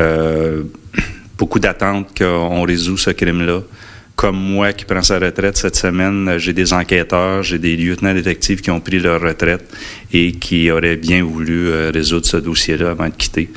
Euh, 0.00 0.64
beaucoup 1.38 1.60
d'attentes 1.60 2.18
qu'on 2.18 2.62
résout 2.62 2.96
ce 2.96 3.10
crime-là 3.10 3.60
comme 4.16 4.36
moi 4.36 4.72
qui 4.72 4.86
prends 4.86 5.02
sa 5.02 5.18
retraite 5.18 5.58
cette 5.58 5.76
semaine, 5.76 6.38
j'ai 6.38 6.54
des 6.54 6.72
enquêteurs, 6.72 7.42
j'ai 7.42 7.58
des 7.58 7.76
lieutenants 7.76 8.14
détectives 8.14 8.62
qui 8.62 8.70
ont 8.70 8.80
pris 8.80 8.98
leur 8.98 9.20
retraite 9.20 9.70
et 10.12 10.32
qui 10.32 10.70
auraient 10.70 10.96
bien 10.96 11.22
voulu 11.22 11.68
euh, 11.68 11.90
résoudre 11.92 12.24
ce 12.24 12.38
dossier-là 12.38 12.90
avant 12.90 13.08
de 13.08 13.14
quitter. 13.14 13.50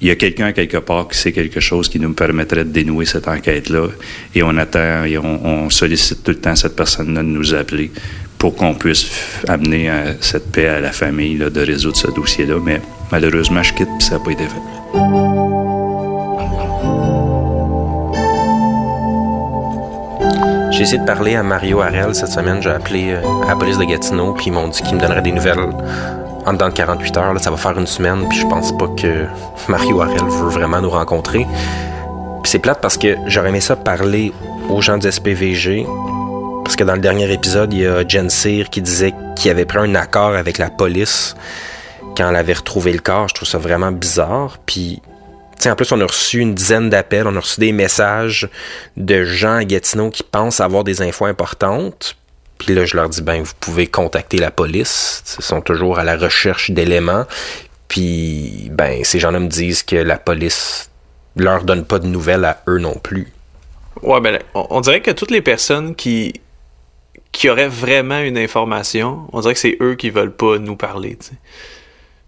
Il 0.00 0.08
y 0.08 0.10
a 0.10 0.16
quelqu'un 0.16 0.52
quelque 0.52 0.78
part 0.78 1.06
qui 1.08 1.16
sait 1.16 1.30
quelque 1.30 1.60
chose 1.60 1.88
qui 1.88 2.00
nous 2.00 2.12
permettrait 2.12 2.64
de 2.64 2.70
dénouer 2.70 3.04
cette 3.04 3.28
enquête-là 3.28 3.86
et 4.34 4.42
on 4.42 4.56
attend 4.56 5.04
et 5.04 5.16
on, 5.16 5.70
sollicite 5.70 6.24
tout 6.24 6.32
le 6.32 6.38
temps 6.38 6.56
cette 6.56 6.74
personne-là 6.74 7.22
de 7.22 7.28
nous 7.28 7.54
appeler 7.54 7.92
pour 8.36 8.56
qu'on 8.56 8.74
puisse 8.74 9.10
amener 9.46 9.90
euh, 9.90 10.14
cette 10.20 10.50
paix 10.50 10.66
à 10.66 10.80
la 10.80 10.90
famille 10.90 11.38
de 11.38 11.60
résoudre 11.60 11.96
ce 11.96 12.10
dossier-là. 12.10 12.56
Mais 12.64 12.80
malheureusement, 13.12 13.62
je 13.62 13.74
quitte 13.74 13.88
et 14.00 14.02
ça 14.02 14.18
n'a 14.18 14.24
pas 14.24 14.32
été 14.32 14.44
fait. 14.44 15.79
J'ai 20.80 20.84
essayé 20.84 20.98
de 21.02 21.04
parler 21.04 21.36
à 21.36 21.42
Mario 21.42 21.82
Harel 21.82 22.14
cette 22.14 22.30
semaine. 22.30 22.62
J'ai 22.62 22.70
appelé 22.70 23.10
euh, 23.10 23.42
à 23.44 23.48
la 23.48 23.56
police 23.56 23.76
de 23.76 23.84
Gatineau, 23.84 24.32
puis 24.32 24.46
ils 24.46 24.52
m'ont 24.52 24.66
dit 24.66 24.80
qu'ils 24.82 24.94
me 24.94 25.00
donneraient 25.02 25.20
des 25.20 25.30
nouvelles 25.30 25.58
en 26.46 26.54
dedans 26.54 26.70
de 26.70 26.72
48 26.72 27.16
heures. 27.18 27.34
Là, 27.34 27.38
ça 27.38 27.50
va 27.50 27.58
faire 27.58 27.78
une 27.78 27.86
semaine, 27.86 28.26
puis 28.30 28.38
je 28.38 28.46
pense 28.46 28.74
pas 28.78 28.88
que 28.96 29.26
Mario 29.68 30.00
Harel 30.00 30.24
veut 30.24 30.48
vraiment 30.48 30.80
nous 30.80 30.88
rencontrer. 30.88 31.46
Puis 32.42 32.50
c'est 32.50 32.60
plate 32.60 32.80
parce 32.80 32.96
que 32.96 33.14
j'aurais 33.26 33.50
aimé 33.50 33.60
ça 33.60 33.76
parler 33.76 34.32
aux 34.70 34.80
gens 34.80 34.96
du 34.96 35.12
SPVG. 35.12 35.84
Parce 36.64 36.76
que 36.76 36.84
dans 36.84 36.94
le 36.94 37.00
dernier 37.00 37.30
épisode, 37.30 37.74
il 37.74 37.80
y 37.80 37.86
a 37.86 38.02
Jen 38.08 38.30
Cyr 38.30 38.70
qui 38.70 38.80
disait 38.80 39.12
qu'il 39.36 39.50
avait 39.50 39.66
pris 39.66 39.80
un 39.80 39.94
accord 39.94 40.34
avec 40.34 40.56
la 40.56 40.70
police 40.70 41.36
quand 42.16 42.30
elle 42.30 42.36
avait 42.36 42.54
retrouvé 42.54 42.94
le 42.94 43.00
corps. 43.00 43.28
Je 43.28 43.34
trouve 43.34 43.48
ça 43.48 43.58
vraiment 43.58 43.92
bizarre. 43.92 44.56
Puis 44.64 45.02
en 45.66 45.76
plus, 45.76 45.92
on 45.92 46.00
a 46.00 46.06
reçu 46.06 46.40
une 46.40 46.54
dizaine 46.54 46.90
d'appels, 46.90 47.26
on 47.26 47.36
a 47.36 47.40
reçu 47.40 47.60
des 47.60 47.72
messages 47.72 48.48
de 48.96 49.24
gens 49.24 49.56
à 49.56 49.64
Gatineau 49.64 50.10
qui 50.10 50.22
pensent 50.22 50.60
avoir 50.60 50.84
des 50.84 51.02
infos 51.02 51.26
importantes. 51.26 52.16
Puis 52.58 52.74
là, 52.74 52.84
je 52.84 52.96
leur 52.96 53.08
dis, 53.08 53.22
ben, 53.22 53.42
vous 53.42 53.54
pouvez 53.58 53.86
contacter 53.86 54.36
la 54.38 54.50
police. 54.50 55.24
Ils 55.38 55.44
sont 55.44 55.60
toujours 55.60 55.98
à 55.98 56.04
la 56.04 56.16
recherche 56.16 56.70
d'éléments. 56.70 57.24
Puis, 57.88 58.68
ben, 58.70 59.02
ces 59.02 59.18
gens-là 59.18 59.40
me 59.40 59.48
disent 59.48 59.82
que 59.82 59.96
la 59.96 60.18
police 60.18 60.90
leur 61.36 61.64
donne 61.64 61.84
pas 61.84 61.98
de 61.98 62.06
nouvelles 62.06 62.44
à 62.44 62.62
eux 62.68 62.78
non 62.78 62.94
plus. 62.94 63.32
Ouais, 64.02 64.20
ben, 64.20 64.38
on, 64.54 64.80
dirait 64.80 65.00
que 65.00 65.10
toutes 65.10 65.30
les 65.30 65.42
personnes 65.42 65.94
qui, 65.94 66.40
qui 67.32 67.48
auraient 67.48 67.68
vraiment 67.68 68.20
une 68.20 68.38
information, 68.38 69.26
on 69.32 69.40
dirait 69.40 69.54
que 69.54 69.60
c'est 69.60 69.76
eux 69.80 69.94
qui 69.94 70.10
veulent 70.10 70.34
pas 70.34 70.58
nous 70.58 70.76
parler, 70.76 71.18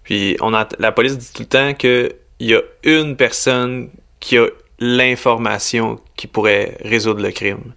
Puis, 0.02 0.36
on 0.40 0.54
a, 0.54 0.66
la 0.78 0.92
police 0.92 1.18
dit 1.18 1.30
tout 1.32 1.42
le 1.42 1.48
temps 1.48 1.74
que 1.74 2.14
il 2.42 2.50
y 2.50 2.54
a 2.56 2.62
une 2.82 3.14
personne 3.14 3.88
qui 4.18 4.36
a 4.36 4.48
l'information 4.80 6.00
qui 6.16 6.26
pourrait 6.26 6.76
résoudre 6.84 7.22
le 7.22 7.30
crime. 7.30 7.72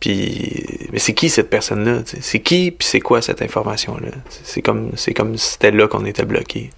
Puis, 0.00 0.64
mais 0.90 0.98
c'est 0.98 1.12
qui 1.12 1.28
cette 1.28 1.50
personne-là? 1.50 2.00
C'est 2.06 2.40
qui, 2.40 2.70
puis 2.70 2.88
c'est 2.88 3.00
quoi 3.00 3.20
cette 3.20 3.42
information-là? 3.42 4.08
C'est 4.30 4.62
comme, 4.62 4.92
c'est 4.96 5.12
comme 5.12 5.36
si 5.36 5.50
c'était 5.50 5.72
là 5.72 5.88
qu'on 5.88 6.06
était 6.06 6.24
bloqué. 6.24 6.70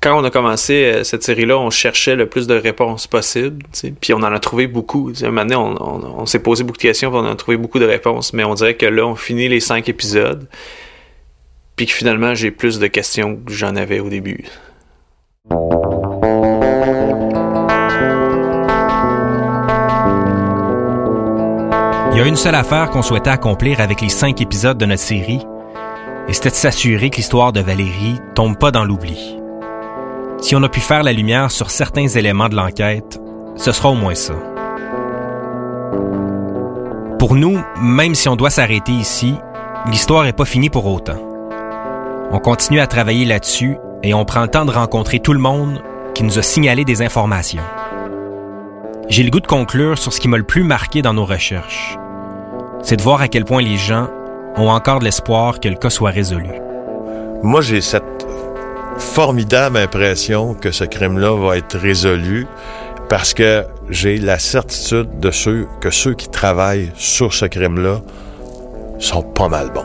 Quand 0.00 0.20
on 0.20 0.24
a 0.24 0.30
commencé 0.30 0.74
euh, 0.84 1.04
cette 1.04 1.22
série-là, 1.22 1.56
on 1.58 1.70
cherchait 1.70 2.16
le 2.16 2.26
plus 2.26 2.48
de 2.48 2.56
réponses 2.56 3.06
possibles, 3.06 3.64
puis 4.00 4.12
on 4.12 4.18
en 4.18 4.32
a 4.32 4.40
trouvé 4.40 4.66
beaucoup. 4.66 5.12
Un 5.22 5.26
moment 5.26 5.42
donné, 5.42 5.54
on, 5.54 6.20
on 6.20 6.26
s'est 6.26 6.40
posé 6.40 6.64
beaucoup 6.64 6.78
de 6.78 6.82
questions, 6.82 7.10
puis 7.10 7.20
on 7.20 7.24
a 7.24 7.36
trouvé 7.36 7.56
beaucoup 7.56 7.78
de 7.78 7.86
réponses, 7.86 8.32
mais 8.32 8.42
on 8.42 8.54
dirait 8.54 8.74
que 8.74 8.86
là, 8.86 9.06
on 9.06 9.14
finit 9.14 9.48
les 9.48 9.60
cinq 9.60 9.88
épisodes, 9.88 10.48
puis 11.76 11.86
que 11.86 11.92
finalement, 11.92 12.34
j'ai 12.34 12.50
plus 12.50 12.80
de 12.80 12.88
questions 12.88 13.36
que 13.36 13.52
j'en 13.52 13.76
avais 13.76 14.00
au 14.00 14.08
début. 14.08 14.44
Il 22.18 22.22
y 22.22 22.24
a 22.24 22.26
une 22.26 22.34
seule 22.34 22.56
affaire 22.56 22.90
qu'on 22.90 23.02
souhaitait 23.02 23.30
accomplir 23.30 23.80
avec 23.80 24.00
les 24.00 24.08
cinq 24.08 24.40
épisodes 24.40 24.76
de 24.76 24.86
notre 24.86 25.02
série, 25.04 25.46
et 26.26 26.32
c'était 26.32 26.50
de 26.50 26.56
s'assurer 26.56 27.10
que 27.10 27.18
l'histoire 27.18 27.52
de 27.52 27.60
Valérie 27.60 28.18
tombe 28.34 28.58
pas 28.58 28.72
dans 28.72 28.84
l'oubli. 28.84 29.38
Si 30.40 30.56
on 30.56 30.62
a 30.64 30.68
pu 30.68 30.80
faire 30.80 31.04
la 31.04 31.12
lumière 31.12 31.52
sur 31.52 31.70
certains 31.70 32.08
éléments 32.08 32.48
de 32.48 32.56
l'enquête, 32.56 33.20
ce 33.54 33.70
sera 33.70 33.90
au 33.90 33.94
moins 33.94 34.16
ça. 34.16 34.34
Pour 37.20 37.36
nous, 37.36 37.62
même 37.80 38.16
si 38.16 38.28
on 38.28 38.34
doit 38.34 38.50
s'arrêter 38.50 38.90
ici, 38.90 39.36
l'histoire 39.86 40.24
n'est 40.24 40.32
pas 40.32 40.44
finie 40.44 40.70
pour 40.70 40.86
autant. 40.86 41.22
On 42.32 42.40
continue 42.40 42.80
à 42.80 42.88
travailler 42.88 43.26
là-dessus 43.26 43.76
et 44.02 44.12
on 44.12 44.24
prend 44.24 44.42
le 44.42 44.48
temps 44.48 44.64
de 44.64 44.72
rencontrer 44.72 45.20
tout 45.20 45.34
le 45.34 45.38
monde 45.38 45.84
qui 46.16 46.24
nous 46.24 46.36
a 46.36 46.42
signalé 46.42 46.84
des 46.84 47.00
informations. 47.00 47.62
J'ai 49.08 49.22
le 49.22 49.30
goût 49.30 49.38
de 49.38 49.46
conclure 49.46 49.96
sur 49.98 50.12
ce 50.12 50.18
qui 50.18 50.26
m'a 50.26 50.36
le 50.36 50.42
plus 50.42 50.64
marqué 50.64 51.00
dans 51.00 51.14
nos 51.14 51.24
recherches 51.24 51.96
c'est 52.88 52.96
de 52.96 53.02
voir 53.02 53.20
à 53.20 53.28
quel 53.28 53.44
point 53.44 53.60
les 53.60 53.76
gens 53.76 54.08
ont 54.56 54.70
encore 54.70 55.00
de 55.00 55.04
l'espoir 55.04 55.60
que 55.60 55.68
le 55.68 55.74
cas 55.74 55.90
soit 55.90 56.08
résolu. 56.08 56.54
Moi, 57.42 57.60
j'ai 57.60 57.82
cette 57.82 58.26
formidable 58.96 59.76
impression 59.76 60.54
que 60.54 60.70
ce 60.70 60.84
crime-là 60.84 61.36
va 61.36 61.58
être 61.58 61.76
résolu 61.76 62.46
parce 63.10 63.34
que 63.34 63.66
j'ai 63.90 64.16
la 64.16 64.38
certitude 64.38 65.20
de 65.20 65.30
ceux 65.30 65.68
que 65.82 65.90
ceux 65.90 66.14
qui 66.14 66.30
travaillent 66.30 66.90
sur 66.94 67.34
ce 67.34 67.44
crime-là 67.44 68.00
sont 68.98 69.22
pas 69.22 69.48
mal 69.48 69.70
bons. 69.70 69.84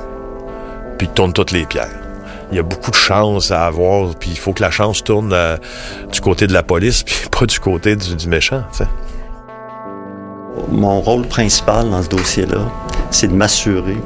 Puis 0.97 1.09
tournent 1.09 1.33
toutes 1.33 1.51
les 1.51 1.65
pierres. 1.65 1.99
Il 2.51 2.55
y 2.55 2.59
a 2.59 2.63
beaucoup 2.63 2.91
de 2.91 2.95
chance 2.95 3.51
à 3.51 3.65
avoir, 3.65 4.15
puis 4.15 4.29
il 4.29 4.39
faut 4.39 4.53
que 4.53 4.61
la 4.61 4.71
chance 4.71 5.03
tourne 5.03 5.33
euh, 5.33 5.57
du 6.09 6.21
côté 6.21 6.47
de 6.47 6.53
la 6.53 6.63
police, 6.63 7.03
puis 7.05 7.17
pas 7.29 7.45
du 7.45 7.59
côté 7.59 7.97
du, 7.97 8.29
méchant. 8.29 8.63
Mon 10.69 11.01
rôle 11.01 11.25
principal 11.27 11.89
dans 11.89 12.01
ce 12.01 12.09
dossier-là, 12.09 12.59
c'est 13.11 13.27
de 13.27 13.33
m'assurer 13.33 13.97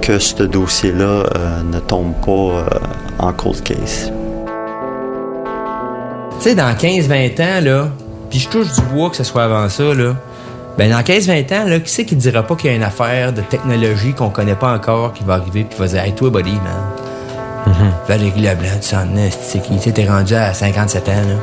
que 0.00 0.18
ce 0.18 0.42
dossier-là 0.42 1.04
euh, 1.04 1.62
ne 1.62 1.78
tombe 1.80 2.14
pas 2.24 2.30
euh, 2.30 2.68
en 3.18 3.32
cold 3.32 3.62
case. 3.62 4.12
Tu 6.38 6.44
sais, 6.50 6.54
dans 6.54 6.72
15-20 6.72 7.42
ans, 7.42 7.64
là, 7.64 7.88
puis 8.30 8.38
je 8.38 8.48
touche 8.48 8.72
du 8.72 8.80
bois 8.92 9.10
que 9.10 9.16
ce 9.16 9.24
soit 9.24 9.44
avant 9.44 9.68
ça, 9.68 9.94
là, 9.94 10.14
ben 10.76 10.90
dans 10.90 11.00
15-20 11.00 11.54
ans, 11.54 11.64
là, 11.68 11.80
qui 11.80 11.90
c'est 11.90 12.04
qui 12.04 12.14
dira 12.14 12.44
pas 12.44 12.54
qu'il 12.54 12.70
y 12.70 12.72
a 12.72 12.76
une 12.76 12.84
affaire 12.84 13.32
de 13.32 13.40
technologie 13.40 14.12
qu'on 14.12 14.30
connaît 14.30 14.54
pas 14.54 14.72
encore 14.72 15.12
qui 15.12 15.24
va 15.24 15.34
arriver 15.34 15.64
puis 15.64 15.74
qui 15.74 15.80
va 15.80 15.88
dire 15.88 16.02
Hey, 16.02 16.12
toi, 16.12 16.30
buddy, 16.30 16.52
man. 16.52 17.07
Mm-hmm. 17.66 18.08
Valérie 18.08 18.40
Leblanc, 18.40 18.78
tu 18.80 18.88
s'en 18.88 19.16
es, 19.16 19.30
tu 19.30 19.78
sais, 19.78 19.92
t'es 19.92 20.08
rendu 20.08 20.34
à 20.34 20.54
57 20.54 21.08
ans, 21.08 21.12
là. 21.12 21.34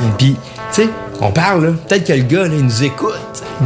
Mm. 0.00 0.12
Puis, 0.18 0.36
tu 0.72 0.82
sais, 0.82 0.88
on 1.20 1.30
parle, 1.30 1.66
là, 1.66 1.72
peut-être 1.88 2.06
que 2.06 2.12
le 2.12 2.22
gars, 2.22 2.48
là, 2.48 2.54
il 2.54 2.64
nous 2.64 2.84
écoute. 2.84 3.42
Mm. 3.60 3.64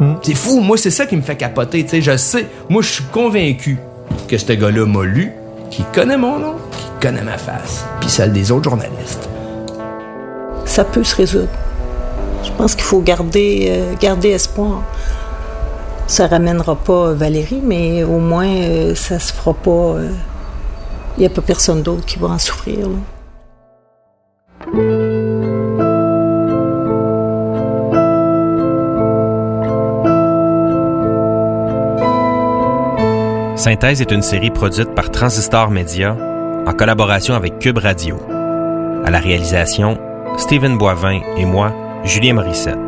Hmm. 0.00 0.14
C'est 0.22 0.34
fou, 0.34 0.60
moi 0.60 0.76
c'est 0.76 0.92
ça 0.92 1.06
qui 1.06 1.16
me 1.16 1.22
fait 1.22 1.34
capoter, 1.34 1.82
tu 1.82 1.90
sais, 1.90 2.02
je 2.02 2.16
sais, 2.16 2.46
moi 2.68 2.82
je 2.82 2.88
suis 2.88 3.04
convaincu 3.04 3.78
que 4.28 4.38
ce 4.38 4.52
gars-là 4.52 4.86
m'a 4.86 5.04
lu, 5.04 5.32
qu'il 5.70 5.84
connaît 5.86 6.16
mon 6.16 6.38
nom, 6.38 6.54
qu'il 6.70 7.08
connaît 7.08 7.24
ma 7.24 7.36
face, 7.36 7.84
puis 8.00 8.08
celle 8.08 8.32
des 8.32 8.52
autres 8.52 8.70
journalistes. 8.70 9.28
Ça 10.64 10.84
peut 10.84 11.02
se 11.02 11.16
résoudre. 11.16 11.48
Je 12.44 12.50
pense 12.52 12.76
qu'il 12.76 12.84
faut 12.84 13.00
garder, 13.00 13.66
euh, 13.70 13.94
garder 14.00 14.30
espoir. 14.30 14.82
Ça 16.06 16.28
ramènera 16.28 16.76
pas 16.76 17.12
Valérie, 17.12 17.60
mais 17.62 18.04
au 18.04 18.18
moins 18.18 18.48
euh, 18.48 18.94
ça 18.94 19.18
se 19.18 19.32
fera 19.32 19.52
pas. 19.52 19.96
Il 21.18 21.22
n'y 21.22 21.26
a 21.26 21.30
pas 21.30 21.42
personne 21.42 21.82
d'autre 21.82 22.06
qui 22.06 22.16
va 22.16 22.28
en 22.28 22.38
souffrir. 22.38 22.86
Synthèse 33.56 34.00
est 34.00 34.12
une 34.12 34.22
série 34.22 34.52
produite 34.52 34.94
par 34.94 35.10
Transistor 35.10 35.72
Media 35.72 36.16
en 36.64 36.72
collaboration 36.72 37.34
avec 37.34 37.58
Cube 37.58 37.78
Radio. 37.78 38.16
À 39.04 39.10
la 39.10 39.18
réalisation, 39.18 39.98
Stephen 40.36 40.78
Boivin 40.78 41.20
et 41.36 41.44
moi, 41.44 41.74
Julien 42.04 42.34
Morissette. 42.34 42.78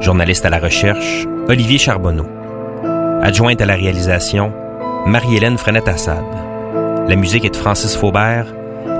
Journaliste 0.00 0.46
à 0.46 0.50
la 0.50 0.58
recherche, 0.58 1.26
Olivier 1.48 1.76
Charbonneau. 1.76 2.26
Adjointe 3.20 3.60
à 3.60 3.66
la 3.66 3.74
réalisation, 3.74 4.54
Marie-Hélène 5.04 5.58
Frenette-Assad. 5.58 6.51
La 7.08 7.16
musique 7.16 7.44
est 7.44 7.50
de 7.50 7.56
Francis 7.56 7.96
Faubert. 7.96 8.46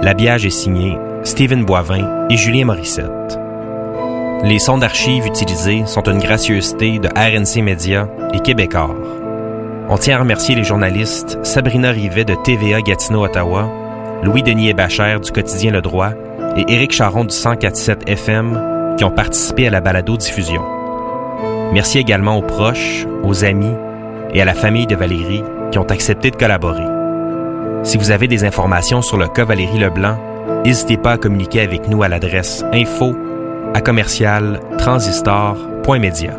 L'habillage 0.02 0.44
est 0.44 0.50
signé 0.50 0.98
Stephen 1.22 1.64
Boivin 1.64 2.26
et 2.28 2.36
Julien 2.36 2.64
Morissette. 2.64 3.38
Les 4.42 4.58
sons 4.58 4.78
d'archives 4.78 5.26
utilisés 5.26 5.84
sont 5.86 6.02
une 6.02 6.18
gracieuseté 6.18 6.98
de 6.98 7.08
RNC 7.08 7.62
Média 7.62 8.08
et 8.34 8.40
Québecor. 8.40 8.96
On 9.88 9.96
tient 9.96 10.16
à 10.16 10.20
remercier 10.20 10.56
les 10.56 10.64
journalistes 10.64 11.38
Sabrina 11.44 11.92
Rivet 11.92 12.24
de 12.24 12.34
TVA 12.34 12.82
Gatineau 12.82 13.24
Ottawa, 13.24 13.70
Louis-Denis 14.24 14.70
Hébachère 14.70 15.20
du 15.20 15.30
quotidien 15.30 15.70
Le 15.70 15.80
Droit 15.80 16.10
et 16.56 16.64
Éric 16.72 16.92
Charon 16.92 17.24
du 17.24 17.34
104.7 17.34 18.08
FM 18.08 18.96
qui 18.98 19.04
ont 19.04 19.12
participé 19.12 19.68
à 19.68 19.70
la 19.70 19.80
balado-diffusion. 19.80 20.62
Merci 21.72 21.98
également 21.98 22.36
aux 22.36 22.42
proches, 22.42 23.06
aux 23.22 23.44
amis 23.44 23.74
et 24.34 24.42
à 24.42 24.44
la 24.44 24.54
famille 24.54 24.88
de 24.88 24.96
Valérie 24.96 25.44
qui 25.70 25.78
ont 25.78 25.88
accepté 25.88 26.30
de 26.30 26.36
collaborer. 26.36 27.01
Si 27.84 27.96
vous 27.98 28.10
avez 28.10 28.28
des 28.28 28.44
informations 28.44 29.02
sur 29.02 29.16
le 29.16 29.28
cas 29.28 29.44
Valérie 29.44 29.78
Leblanc, 29.78 30.16
n'hésitez 30.64 30.96
pas 30.96 31.12
à 31.12 31.18
communiquer 31.18 31.60
avec 31.60 31.88
nous 31.88 32.02
à 32.02 32.08
l'adresse 32.08 32.64
info 32.72 33.14
à 33.74 33.80
commercial 33.80 34.60
transistor.media. 34.78 36.38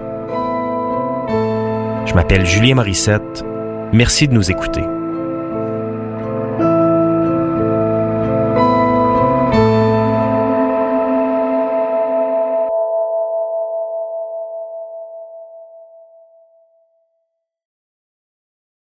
Je 2.05 2.13
m'appelle 2.13 2.45
Julien 2.45 2.75
Morissette. 2.75 3.43
Merci 3.91 4.27
de 4.27 4.33
nous 4.33 4.51
écouter. 4.51 4.83